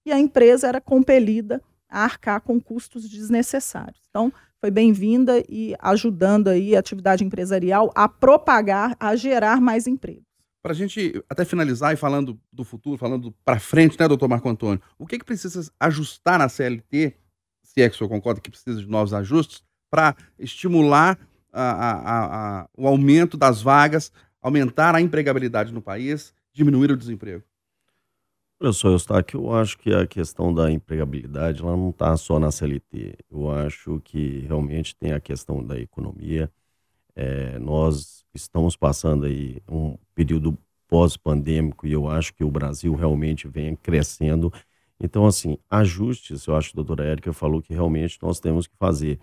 E 0.06 0.12
a 0.12 0.20
empresa 0.20 0.68
era 0.68 0.82
compelida 0.82 1.62
a 1.88 2.04
arcar 2.04 2.42
com 2.42 2.60
custos 2.60 3.08
desnecessários. 3.08 4.02
Então, 4.10 4.34
foi 4.60 4.72
bem-vinda 4.72 5.44
e 5.48 5.76
ajudando 5.80 6.48
aí 6.48 6.76
a 6.76 6.80
atividade 6.80 7.24
empresarial 7.24 7.92
a 7.96 8.08
propagar, 8.10 8.96
a 9.00 9.16
gerar 9.16 9.62
mais 9.62 9.88
emprego. 9.88 10.24
Para 10.64 10.72
a 10.74 10.76
gente 10.76 11.24
até 11.30 11.46
finalizar 11.46 11.94
e 11.94 11.98
falando 11.98 12.40
do 12.52 12.64
futuro, 12.64 12.98
falando 12.98 13.34
para 13.46 13.60
frente, 13.60 13.98
né, 14.00 14.08
doutor 14.08 14.28
Marco 14.28 14.50
Antônio, 14.50 14.82
o 14.98 15.06
que, 15.06 15.20
que 15.20 15.26
precisa 15.26 15.72
ajustar 15.80 16.40
na 16.40 16.50
CLT 16.50 17.16
se 17.78 17.84
é 17.84 17.90
que 17.90 17.96
o 17.96 17.98
senhor 17.98 18.10
concorda 18.10 18.42
que 18.42 18.50
precisa 18.50 18.82
de 18.82 18.88
novos 18.88 19.14
ajustes, 19.14 19.62
para 19.92 20.16
estimular 20.40 21.20
a, 21.54 21.62
a, 21.62 22.62
a, 22.62 22.70
o 22.76 22.88
aumento 22.88 23.38
das 23.38 23.62
vagas, 23.62 24.12
aumentar 24.42 24.96
a 24.96 25.02
empregabilidade 25.02 25.72
no 25.72 25.82
país, 25.82 26.34
diminuir 26.52 26.92
o 26.92 26.98
desemprego? 26.98 27.44
Olha 28.60 28.72
só, 28.72 28.90
Eustáquio, 28.90 29.42
eu 29.42 29.54
acho 29.54 29.78
que 29.78 29.94
a 29.94 30.08
questão 30.08 30.54
da 30.54 30.72
empregabilidade 30.72 31.62
ela 31.62 31.78
não 31.78 31.92
está 31.92 32.18
só 32.18 32.40
na 32.40 32.52
CLT. 32.52 33.16
Eu 33.30 33.52
acho 33.52 34.00
que 34.04 34.40
realmente 34.48 34.96
tem 34.96 35.14
a 35.14 35.20
questão 35.20 35.64
da 35.64 35.80
economia. 35.80 36.52
É, 37.16 37.60
nós 37.60 38.26
estamos 38.34 38.76
passando 38.76 39.26
aí 39.26 39.62
um 39.70 39.98
período 40.16 40.58
pós-pandêmico 40.88 41.86
e 41.86 41.94
eu 41.94 42.10
acho 42.10 42.34
que 42.34 42.44
o 42.44 42.52
Brasil 42.52 42.96
realmente 42.96 43.48
vem 43.48 43.76
crescendo 43.76 44.52
então, 45.00 45.26
assim, 45.26 45.58
ajustes, 45.70 46.46
eu 46.48 46.56
acho 46.56 46.70
que 46.72 46.76
a 46.76 46.82
doutora 46.84 47.06
Érica 47.06 47.32
falou 47.32 47.62
que 47.62 47.74
realmente 47.74 48.18
nós 48.22 48.40
temos 48.40 48.68
que 48.68 48.76
fazer. 48.78 49.20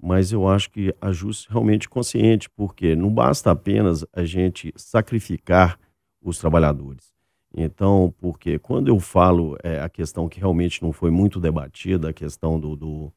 Mas 0.00 0.32
eu 0.32 0.48
acho 0.48 0.70
que 0.70 0.94
ajustes 1.00 1.46
realmente 1.46 1.88
consciente, 1.88 2.48
porque 2.50 2.94
não 2.96 3.12
basta 3.12 3.50
apenas 3.50 4.06
a 4.12 4.24
gente 4.24 4.72
sacrificar 4.76 5.78
os 6.22 6.38
trabalhadores. 6.38 7.17
Então, 7.56 8.14
porque 8.18 8.58
quando 8.58 8.88
eu 8.88 9.00
falo 9.00 9.56
é, 9.62 9.80
a 9.80 9.88
questão 9.88 10.28
que 10.28 10.38
realmente 10.38 10.82
não 10.82 10.92
foi 10.92 11.10
muito 11.10 11.40
debatida, 11.40 12.10
a 12.10 12.12
questão 12.12 12.60
do, 12.60 12.76
do 12.76 13.12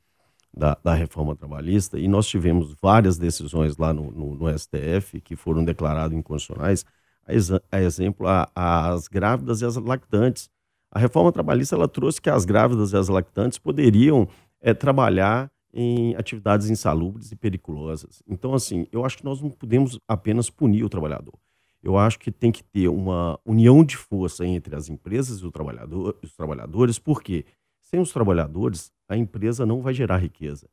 da, 0.53 0.77
da, 0.83 0.93
reforma 0.93 1.35
trabalhista, 1.35 1.99
e 1.99 2.07
nós 2.07 2.27
tivemos 2.27 2.75
várias 2.81 3.17
decisões 3.17 3.77
lá 3.77 3.93
no, 3.93 4.11
no, 4.11 4.35
no 4.35 4.59
STF 4.59 5.21
que 5.21 5.35
foram 5.35 5.63
declaradas 5.63 6.17
inconstitucionais, 6.17 6.85
a, 7.25 7.77
a 7.77 7.81
exemplo, 7.81 8.27
a, 8.27 8.49
as 8.55 9.07
grávidas 9.07 9.61
e 9.61 9.65
as 9.65 9.75
lactantes. 9.75 10.49
A 10.91 10.99
reforma 10.99 11.31
trabalhista 11.31 11.75
ela 11.75 11.87
trouxe 11.87 12.21
que 12.21 12.29
as 12.29 12.45
grávidas 12.45 12.91
e 12.91 12.97
as 12.97 13.07
lactantes 13.07 13.57
poderiam 13.57 14.27
é, 14.61 14.73
trabalhar 14.73 15.49
em 15.73 16.15
atividades 16.15 16.69
insalubres 16.69 17.31
e 17.31 17.35
periculosas. 17.35 18.21
Então, 18.27 18.53
assim, 18.53 18.87
eu 18.91 19.05
acho 19.05 19.17
que 19.17 19.25
nós 19.25 19.41
não 19.41 19.49
podemos 19.49 19.97
apenas 20.07 20.49
punir 20.49 20.83
o 20.83 20.89
trabalhador. 20.89 21.33
Eu 21.83 21.97
acho 21.97 22.19
que 22.19 22.31
tem 22.31 22.51
que 22.51 22.63
ter 22.63 22.87
uma 22.87 23.39
união 23.45 23.83
de 23.83 23.97
força 23.97 24.45
entre 24.45 24.75
as 24.75 24.89
empresas 24.89 25.41
e 25.41 25.51
trabalhador, 25.51 26.17
os 26.21 26.35
trabalhadores, 26.35 26.99
porque 26.99 27.45
sem 27.81 27.99
os 27.99 28.11
trabalhadores, 28.13 28.91
a 29.09 29.17
empresa 29.17 29.65
não 29.65 29.81
vai 29.81 29.93
gerar 29.93 30.17
riqueza. 30.17 30.69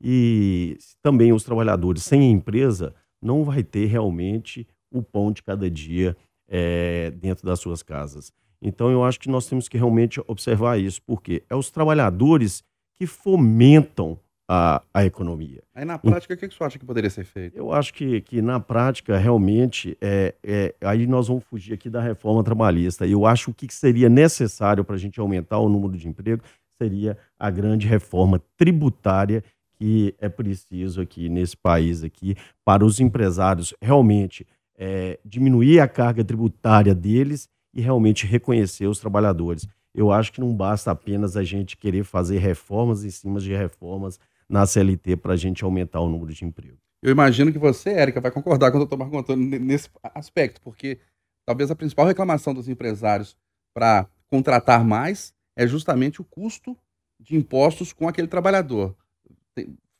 E 0.00 0.76
também 1.02 1.32
os 1.32 1.42
trabalhadores 1.42 2.02
sem 2.02 2.20
a 2.20 2.30
empresa 2.30 2.94
não 3.22 3.44
vai 3.44 3.62
ter 3.62 3.86
realmente 3.86 4.66
o 4.92 5.02
pão 5.02 5.32
de 5.32 5.42
cada 5.42 5.70
dia 5.70 6.16
é, 6.48 7.10
dentro 7.12 7.46
das 7.46 7.60
suas 7.60 7.82
casas. 7.82 8.32
Então, 8.60 8.90
eu 8.90 9.04
acho 9.04 9.20
que 9.20 9.28
nós 9.28 9.46
temos 9.46 9.68
que 9.68 9.78
realmente 9.78 10.20
observar 10.26 10.78
isso, 10.78 11.00
porque 11.02 11.44
é 11.48 11.54
os 11.54 11.70
trabalhadores 11.70 12.62
que 12.98 13.06
fomentam 13.06 14.18
a, 14.48 14.82
a 14.94 15.04
economia. 15.04 15.62
Aí, 15.74 15.84
na 15.84 15.98
prática, 15.98 16.32
o 16.32 16.36
que, 16.36 16.48
que 16.48 16.54
você 16.54 16.64
acha 16.64 16.78
que 16.78 16.86
poderia 16.86 17.10
ser 17.10 17.24
feito? 17.24 17.56
Eu 17.56 17.70
acho 17.70 17.92
que, 17.92 18.22
que 18.22 18.40
na 18.40 18.58
prática, 18.58 19.18
realmente, 19.18 19.96
é, 20.00 20.34
é, 20.42 20.74
aí 20.80 21.06
nós 21.06 21.28
vamos 21.28 21.44
fugir 21.44 21.74
aqui 21.74 21.90
da 21.90 22.00
reforma 22.00 22.42
trabalhista. 22.42 23.06
Eu 23.06 23.26
acho 23.26 23.52
que 23.52 23.66
o 23.66 23.68
que 23.68 23.74
seria 23.74 24.08
necessário 24.08 24.82
para 24.82 24.94
a 24.94 24.98
gente 24.98 25.20
aumentar 25.20 25.58
o 25.58 25.68
número 25.68 25.98
de 25.98 26.08
emprego 26.08 26.42
seria 26.80 27.18
a 27.38 27.50
grande 27.50 27.86
reforma 27.86 28.40
tributária 28.56 29.44
que 29.78 30.14
é 30.18 30.28
preciso 30.28 31.00
aqui 31.00 31.28
nesse 31.28 31.56
país 31.56 32.02
aqui 32.02 32.34
para 32.64 32.84
os 32.84 32.98
empresários 32.98 33.72
realmente 33.80 34.46
é, 34.76 35.18
diminuir 35.24 35.78
a 35.78 35.86
carga 35.86 36.24
tributária 36.24 36.94
deles 36.94 37.48
e 37.74 37.80
realmente 37.80 38.26
reconhecer 38.26 38.86
os 38.86 38.98
trabalhadores. 38.98 39.68
Eu 39.94 40.10
acho 40.10 40.32
que 40.32 40.40
não 40.40 40.54
basta 40.54 40.90
apenas 40.90 41.36
a 41.36 41.44
gente 41.44 41.76
querer 41.76 42.04
fazer 42.04 42.38
reformas 42.38 43.04
em 43.04 43.10
cima 43.10 43.40
de 43.40 43.52
reformas 43.52 44.18
na 44.48 44.66
CLT 44.66 45.16
para 45.16 45.34
a 45.34 45.36
gente 45.36 45.64
aumentar 45.64 46.00
o 46.00 46.08
número 46.08 46.32
de 46.32 46.44
empregos. 46.44 46.78
Eu 47.02 47.12
imagino 47.12 47.52
que 47.52 47.58
você, 47.58 47.90
Érica, 47.90 48.20
vai 48.20 48.30
concordar 48.30 48.70
com 48.70 48.78
o 48.78 48.80
doutor 48.80 48.98
Marco 48.98 49.18
Antônio 49.18 49.60
nesse 49.60 49.88
aspecto, 50.14 50.60
porque 50.60 50.98
talvez 51.46 51.70
a 51.70 51.76
principal 51.76 52.06
reclamação 52.06 52.52
dos 52.52 52.68
empresários 52.68 53.36
para 53.74 54.08
contratar 54.28 54.84
mais 54.84 55.32
é 55.56 55.66
justamente 55.66 56.20
o 56.20 56.24
custo 56.24 56.76
de 57.20 57.36
impostos 57.36 57.92
com 57.92 58.08
aquele 58.08 58.28
trabalhador. 58.28 58.96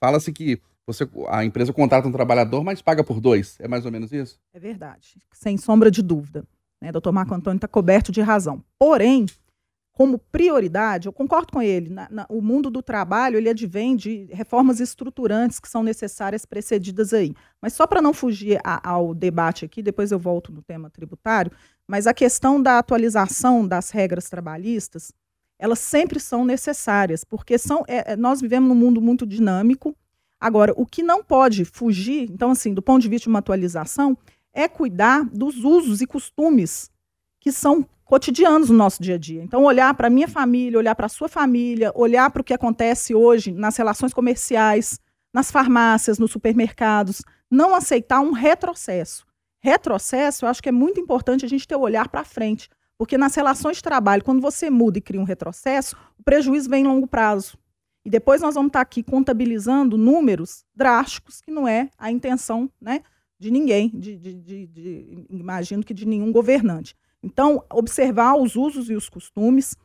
Fala-se 0.01 0.33
que 0.33 0.61
você, 0.87 1.09
a 1.29 1.45
empresa 1.45 1.73
contrata 1.73 2.09
um 2.09 2.13
trabalhador, 2.13 2.65
mas 2.65 2.81
paga 2.81 3.05
por 3.05 3.21
dois. 3.21 3.59
É 3.61 3.69
mais 3.69 3.85
ou 3.85 3.93
menos 3.93 4.13
isso? 4.13 4.41
É 4.55 4.59
verdade, 4.59 5.19
sem 5.33 5.57
sombra 5.57 5.91
de 5.91 6.03
dúvida. 6.03 6.45
Né? 6.81 6.91
Doutor 6.91 7.13
Marco 7.13 7.35
Antônio 7.35 7.59
está 7.59 7.69
coberto 7.69 8.11
de 8.11 8.21
razão. 8.21 8.65
Porém, 8.79 9.27
como 9.99 10.17
prioridade, 10.17 11.09
eu 11.09 11.13
concordo 11.13 11.53
com 11.53 11.61
ele, 11.61 11.91
na, 11.91 12.07
na, 12.09 12.27
o 12.29 12.41
mundo 12.41 12.71
do 12.71 12.81
trabalho 12.81 13.37
ele 13.37 13.49
advém 13.49 13.97
de 13.97 14.29
reformas 14.31 14.79
estruturantes 14.79 15.59
que 15.59 15.69
são 15.69 15.83
necessárias 15.83 16.47
precedidas 16.47 17.13
aí. 17.13 17.35
Mas 17.61 17.73
só 17.73 17.85
para 17.85 18.01
não 18.01 18.15
fugir 18.15 18.61
a, 18.63 18.91
ao 18.91 19.13
debate 19.13 19.65
aqui, 19.65 19.83
depois 19.83 20.13
eu 20.13 20.19
volto 20.21 20.53
no 20.53 20.63
tema 20.63 20.89
tributário, 20.89 21.51
mas 21.85 22.07
a 22.07 22.15
questão 22.15 22.63
da 22.63 22.79
atualização 22.79 23.67
das 23.67 23.91
regras 23.91 24.31
trabalhistas, 24.31 25.11
elas 25.59 25.81
sempre 25.81 26.21
são 26.21 26.45
necessárias, 26.45 27.25
porque 27.25 27.59
são, 27.59 27.83
é, 27.89 28.13
é 28.13 28.17
nós 28.17 28.41
vivemos 28.41 28.69
num 28.69 28.77
mundo 28.77 29.03
muito 29.03 29.27
dinâmico. 29.27 29.97
Agora, 30.39 30.73
o 30.77 30.87
que 30.87 31.03
não 31.03 31.25
pode 31.25 31.65
fugir, 31.65 32.31
então, 32.31 32.53
assim, 32.53 32.73
do 32.73 32.83
ponto 32.83 33.03
de 33.03 33.09
vista 33.09 33.25
de 33.25 33.31
uma 33.31 33.41
atualização, 33.41 34.17
é 34.53 34.69
cuidar 34.69 35.25
dos 35.25 35.57
usos 35.65 36.01
e 36.01 36.07
costumes 36.07 36.89
que 37.41 37.51
são 37.51 37.85
cotidianos 38.09 38.71
no 38.71 38.77
nosso 38.77 39.03
dia 39.03 39.17
a 39.17 39.19
dia. 39.19 39.43
Então, 39.43 39.65
olhar 39.65 39.93
para 39.93 40.07
a 40.07 40.11
minha 40.11 40.27
família, 40.27 40.79
olhar 40.79 40.95
para 40.95 41.05
a 41.05 41.11
sua 41.11 41.29
família, 41.29 41.93
olhar 41.95 42.31
para 42.31 42.41
o 42.41 42.45
que 42.45 42.55
acontece 42.55 43.15
hoje 43.15 43.53
nas 43.53 43.77
relações 43.77 44.15
comerciais, 44.15 44.99
nas 45.33 45.51
farmácias, 45.51 46.19
nos 46.19 46.33
supermercados, 46.33 47.21
não 47.51 47.75
aceitar 47.75 48.21
um 48.21 48.33
retrocesso. 48.33 49.27
Retrocesso, 49.61 50.47
eu 50.47 50.49
acho 50.49 50.63
que 50.63 50.71
é 50.71 50.73
muito 50.73 50.99
importante 50.99 51.45
a 51.45 51.49
gente 51.49 51.69
ter 51.69 51.77
o 51.77 51.81
olhar 51.81 52.09
para 52.09 52.25
frente, 52.25 52.71
porque 52.97 53.19
nas 53.19 53.35
relações 53.35 53.77
de 53.77 53.83
trabalho, 53.83 54.25
quando 54.25 54.41
você 54.41 54.71
muda 54.71 54.97
e 54.97 55.03
cria 55.03 55.21
um 55.21 55.25
retrocesso, 55.25 55.95
o 56.19 56.23
prejuízo 56.23 56.71
vem 56.71 56.85
em 56.85 56.89
longo 56.89 57.07
prazo. 57.07 57.59
E 58.07 58.09
depois 58.09 58.41
nós 58.41 58.55
vamos 58.55 58.71
estar 58.71 58.81
aqui 58.81 59.03
contabilizando 59.03 59.99
números 59.99 60.65
drásticos, 60.75 61.43
que 61.43 61.51
não 61.51 61.69
é 61.69 61.91
a 61.99 62.11
intenção 62.11 62.71
né, 62.81 63.03
de 63.39 63.51
ninguém, 63.51 63.91
de, 63.91 64.17
de, 64.17 64.33
de, 64.33 64.67
de 64.67 65.27
imagino 65.29 65.85
que 65.85 65.93
de 65.93 66.07
nenhum 66.07 66.33
governante. 66.33 66.97
Então, 67.23 67.65
observar 67.71 68.37
os 68.37 68.57
usos 68.57 68.89
e 68.91 68.95
os 68.95 69.09
costumes, 69.09 69.77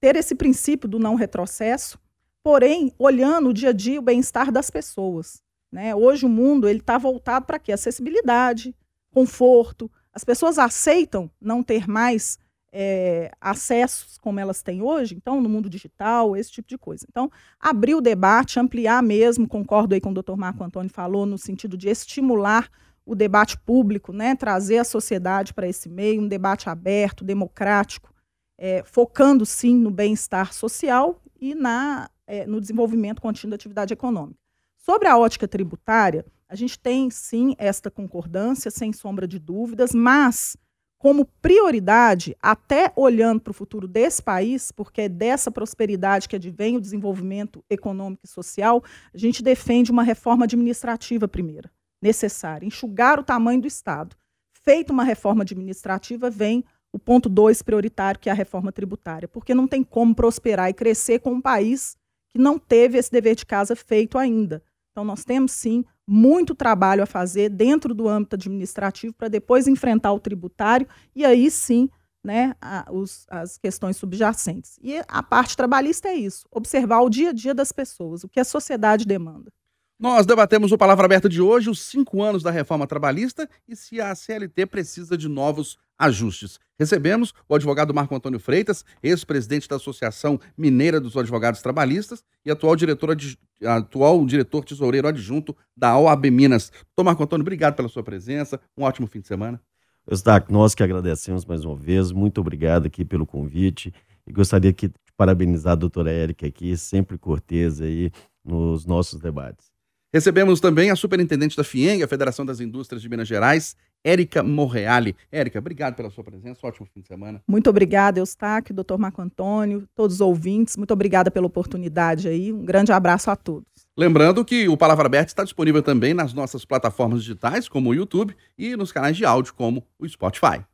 ter 0.00 0.16
esse 0.16 0.34
princípio 0.34 0.88
do 0.88 0.98
não 0.98 1.14
retrocesso, 1.14 1.98
porém, 2.42 2.92
olhando 2.98 3.50
o 3.50 3.54
dia 3.54 3.70
a 3.70 3.72
dia 3.72 3.98
o 3.98 4.02
bem-estar 4.02 4.50
das 4.50 4.70
pessoas. 4.70 5.42
Né? 5.70 5.94
Hoje 5.94 6.26
o 6.26 6.28
mundo 6.28 6.68
ele 6.68 6.80
está 6.80 6.98
voltado 6.98 7.46
para 7.46 7.58
quê? 7.58 7.72
Acessibilidade, 7.72 8.74
conforto. 9.12 9.90
As 10.12 10.24
pessoas 10.24 10.58
aceitam 10.58 11.30
não 11.40 11.62
ter 11.62 11.88
mais 11.88 12.38
é, 12.72 13.30
acessos 13.40 14.16
como 14.18 14.40
elas 14.40 14.62
têm 14.62 14.82
hoje, 14.82 15.14
então, 15.14 15.40
no 15.40 15.48
mundo 15.48 15.68
digital, 15.68 16.36
esse 16.36 16.50
tipo 16.50 16.68
de 16.68 16.78
coisa. 16.78 17.06
Então, 17.08 17.30
abrir 17.58 17.94
o 17.94 18.00
debate, 18.00 18.58
ampliar 18.58 19.02
mesmo, 19.02 19.48
concordo 19.48 19.94
aí 19.94 20.00
com 20.00 20.10
o 20.10 20.14
doutor 20.14 20.36
Marco 20.36 20.62
Antônio 20.62 20.90
falou, 20.90 21.26
no 21.26 21.38
sentido 21.38 21.76
de 21.76 21.88
estimular 21.88 22.68
o 23.10 23.14
debate 23.16 23.58
público, 23.58 24.12
né, 24.12 24.36
trazer 24.36 24.78
a 24.78 24.84
sociedade 24.84 25.52
para 25.52 25.66
esse 25.66 25.88
meio, 25.88 26.22
um 26.22 26.28
debate 26.28 26.70
aberto, 26.70 27.24
democrático, 27.24 28.14
é, 28.56 28.84
focando 28.86 29.44
sim 29.44 29.74
no 29.74 29.90
bem-estar 29.90 30.52
social 30.52 31.20
e 31.40 31.52
na, 31.52 32.08
é, 32.24 32.46
no 32.46 32.60
desenvolvimento 32.60 33.20
contínuo 33.20 33.50
da 33.50 33.56
atividade 33.56 33.92
econômica. 33.92 34.38
Sobre 34.78 35.08
a 35.08 35.18
ótica 35.18 35.48
tributária, 35.48 36.24
a 36.48 36.54
gente 36.54 36.78
tem 36.78 37.10
sim 37.10 37.56
esta 37.58 37.90
concordância, 37.90 38.70
sem 38.70 38.92
sombra 38.92 39.26
de 39.26 39.40
dúvidas, 39.40 39.92
mas 39.92 40.56
como 40.96 41.24
prioridade, 41.42 42.36
até 42.40 42.92
olhando 42.94 43.40
para 43.40 43.50
o 43.50 43.54
futuro 43.54 43.88
desse 43.88 44.22
país, 44.22 44.70
porque 44.70 45.00
é 45.00 45.08
dessa 45.08 45.50
prosperidade 45.50 46.28
que 46.28 46.36
advém 46.36 46.76
o 46.76 46.80
desenvolvimento 46.80 47.64
econômico 47.68 48.22
e 48.24 48.28
social, 48.28 48.84
a 49.12 49.18
gente 49.18 49.42
defende 49.42 49.90
uma 49.90 50.04
reforma 50.04 50.44
administrativa 50.44 51.26
primeira 51.26 51.72
necessária, 52.00 52.66
enxugar 52.66 53.18
o 53.18 53.24
tamanho 53.24 53.60
do 53.60 53.66
Estado. 53.66 54.16
Feita 54.52 54.92
uma 54.92 55.04
reforma 55.04 55.42
administrativa, 55.42 56.30
vem 56.30 56.64
o 56.92 56.98
ponto 56.98 57.28
dois 57.28 57.62
prioritário, 57.62 58.20
que 58.20 58.28
é 58.28 58.32
a 58.32 58.34
reforma 58.34 58.72
tributária, 58.72 59.28
porque 59.28 59.54
não 59.54 59.66
tem 59.66 59.82
como 59.82 60.14
prosperar 60.14 60.68
e 60.68 60.74
crescer 60.74 61.20
com 61.20 61.32
um 61.32 61.40
país 61.40 61.96
que 62.30 62.38
não 62.38 62.58
teve 62.58 62.98
esse 62.98 63.10
dever 63.10 63.34
de 63.34 63.46
casa 63.46 63.74
feito 63.76 64.18
ainda. 64.18 64.62
Então, 64.90 65.04
nós 65.04 65.24
temos 65.24 65.52
sim 65.52 65.84
muito 66.06 66.54
trabalho 66.54 67.02
a 67.02 67.06
fazer 67.06 67.48
dentro 67.48 67.94
do 67.94 68.08
âmbito 68.08 68.34
administrativo 68.34 69.14
para 69.14 69.28
depois 69.28 69.68
enfrentar 69.68 70.12
o 70.12 70.18
tributário 70.18 70.86
e 71.14 71.24
aí 71.24 71.50
sim 71.50 71.88
né, 72.22 72.54
a, 72.60 72.86
os, 72.90 73.26
as 73.30 73.56
questões 73.56 73.96
subjacentes. 73.96 74.78
E 74.82 75.00
a 75.08 75.22
parte 75.22 75.56
trabalhista 75.56 76.08
é 76.08 76.14
isso: 76.14 76.46
observar 76.50 77.00
o 77.00 77.08
dia 77.08 77.30
a 77.30 77.32
dia 77.32 77.54
das 77.54 77.72
pessoas, 77.72 78.24
o 78.24 78.28
que 78.28 78.40
a 78.40 78.44
sociedade 78.44 79.06
demanda. 79.06 79.52
Nós 80.00 80.24
debatemos 80.24 80.72
o 80.72 80.78
Palavra 80.78 81.04
Aberta 81.04 81.28
de 81.28 81.42
hoje, 81.42 81.68
os 81.68 81.78
cinco 81.82 82.22
anos 82.22 82.42
da 82.42 82.50
reforma 82.50 82.86
trabalhista 82.86 83.46
e 83.68 83.76
se 83.76 84.00
a 84.00 84.14
CLT 84.14 84.64
precisa 84.64 85.14
de 85.14 85.28
novos 85.28 85.76
ajustes. 85.98 86.58
Recebemos 86.78 87.34
o 87.46 87.54
advogado 87.54 87.92
Marco 87.92 88.14
Antônio 88.14 88.40
Freitas, 88.40 88.82
ex-presidente 89.02 89.68
da 89.68 89.76
Associação 89.76 90.40
Mineira 90.56 90.98
dos 90.98 91.18
Advogados 91.18 91.60
Trabalhistas 91.60 92.24
e 92.46 92.50
atual 92.50 92.74
diretor, 92.76 93.14
atual 93.62 94.24
diretor 94.24 94.64
tesoureiro 94.64 95.06
adjunto 95.06 95.54
da 95.76 95.98
OAB 95.98 96.30
Minas. 96.30 96.72
Doutor 96.96 97.04
Marco 97.04 97.22
Antônio, 97.22 97.42
obrigado 97.42 97.76
pela 97.76 97.88
sua 97.90 98.02
presença. 98.02 98.58
Um 98.78 98.84
ótimo 98.84 99.06
fim 99.06 99.20
de 99.20 99.28
semana. 99.28 99.60
Eustáquio, 100.08 100.50
nós 100.50 100.74
que 100.74 100.82
agradecemos 100.82 101.44
mais 101.44 101.62
uma 101.62 101.76
vez. 101.76 102.10
Muito 102.10 102.40
obrigado 102.40 102.86
aqui 102.86 103.04
pelo 103.04 103.26
convite. 103.26 103.92
E 104.26 104.32
gostaria 104.32 104.72
de 104.72 104.90
parabenizar 105.14 105.72
a 105.72 105.76
doutora 105.76 106.10
Érica 106.10 106.46
aqui, 106.46 106.74
sempre 106.74 107.18
cortês 107.18 107.82
aí 107.82 108.10
nos 108.42 108.86
nossos 108.86 109.20
debates. 109.20 109.69
Recebemos 110.12 110.58
também 110.58 110.90
a 110.90 110.96
superintendente 110.96 111.56
da 111.56 111.62
FIENG, 111.62 112.02
a 112.02 112.08
Federação 112.08 112.44
das 112.44 112.58
Indústrias 112.58 113.00
de 113.00 113.08
Minas 113.08 113.28
Gerais, 113.28 113.76
Érica 114.02 114.42
Morreale. 114.42 115.14
Érica, 115.30 115.60
obrigado 115.60 115.94
pela 115.94 116.10
sua 116.10 116.24
presença, 116.24 116.66
ótimo 116.66 116.88
fim 116.92 117.00
de 117.00 117.06
semana. 117.06 117.40
Muito 117.46 117.70
obrigada, 117.70 118.18
Eustáquio, 118.18 118.74
doutor 118.74 118.98
Marco 118.98 119.22
Antônio, 119.22 119.86
todos 119.94 120.16
os 120.16 120.20
ouvintes, 120.20 120.76
muito 120.76 120.92
obrigada 120.92 121.30
pela 121.30 121.46
oportunidade 121.46 122.26
aí, 122.26 122.52
um 122.52 122.64
grande 122.64 122.90
abraço 122.90 123.30
a 123.30 123.36
todos. 123.36 123.64
Lembrando 123.96 124.44
que 124.44 124.68
o 124.68 124.76
Palavra 124.76 125.06
Aberta 125.06 125.30
está 125.30 125.44
disponível 125.44 125.82
também 125.82 126.12
nas 126.12 126.32
nossas 126.32 126.64
plataformas 126.64 127.22
digitais, 127.22 127.68
como 127.68 127.90
o 127.90 127.94
YouTube, 127.94 128.34
e 128.58 128.74
nos 128.74 128.90
canais 128.90 129.16
de 129.16 129.24
áudio, 129.24 129.54
como 129.54 129.86
o 129.96 130.08
Spotify. 130.08 130.64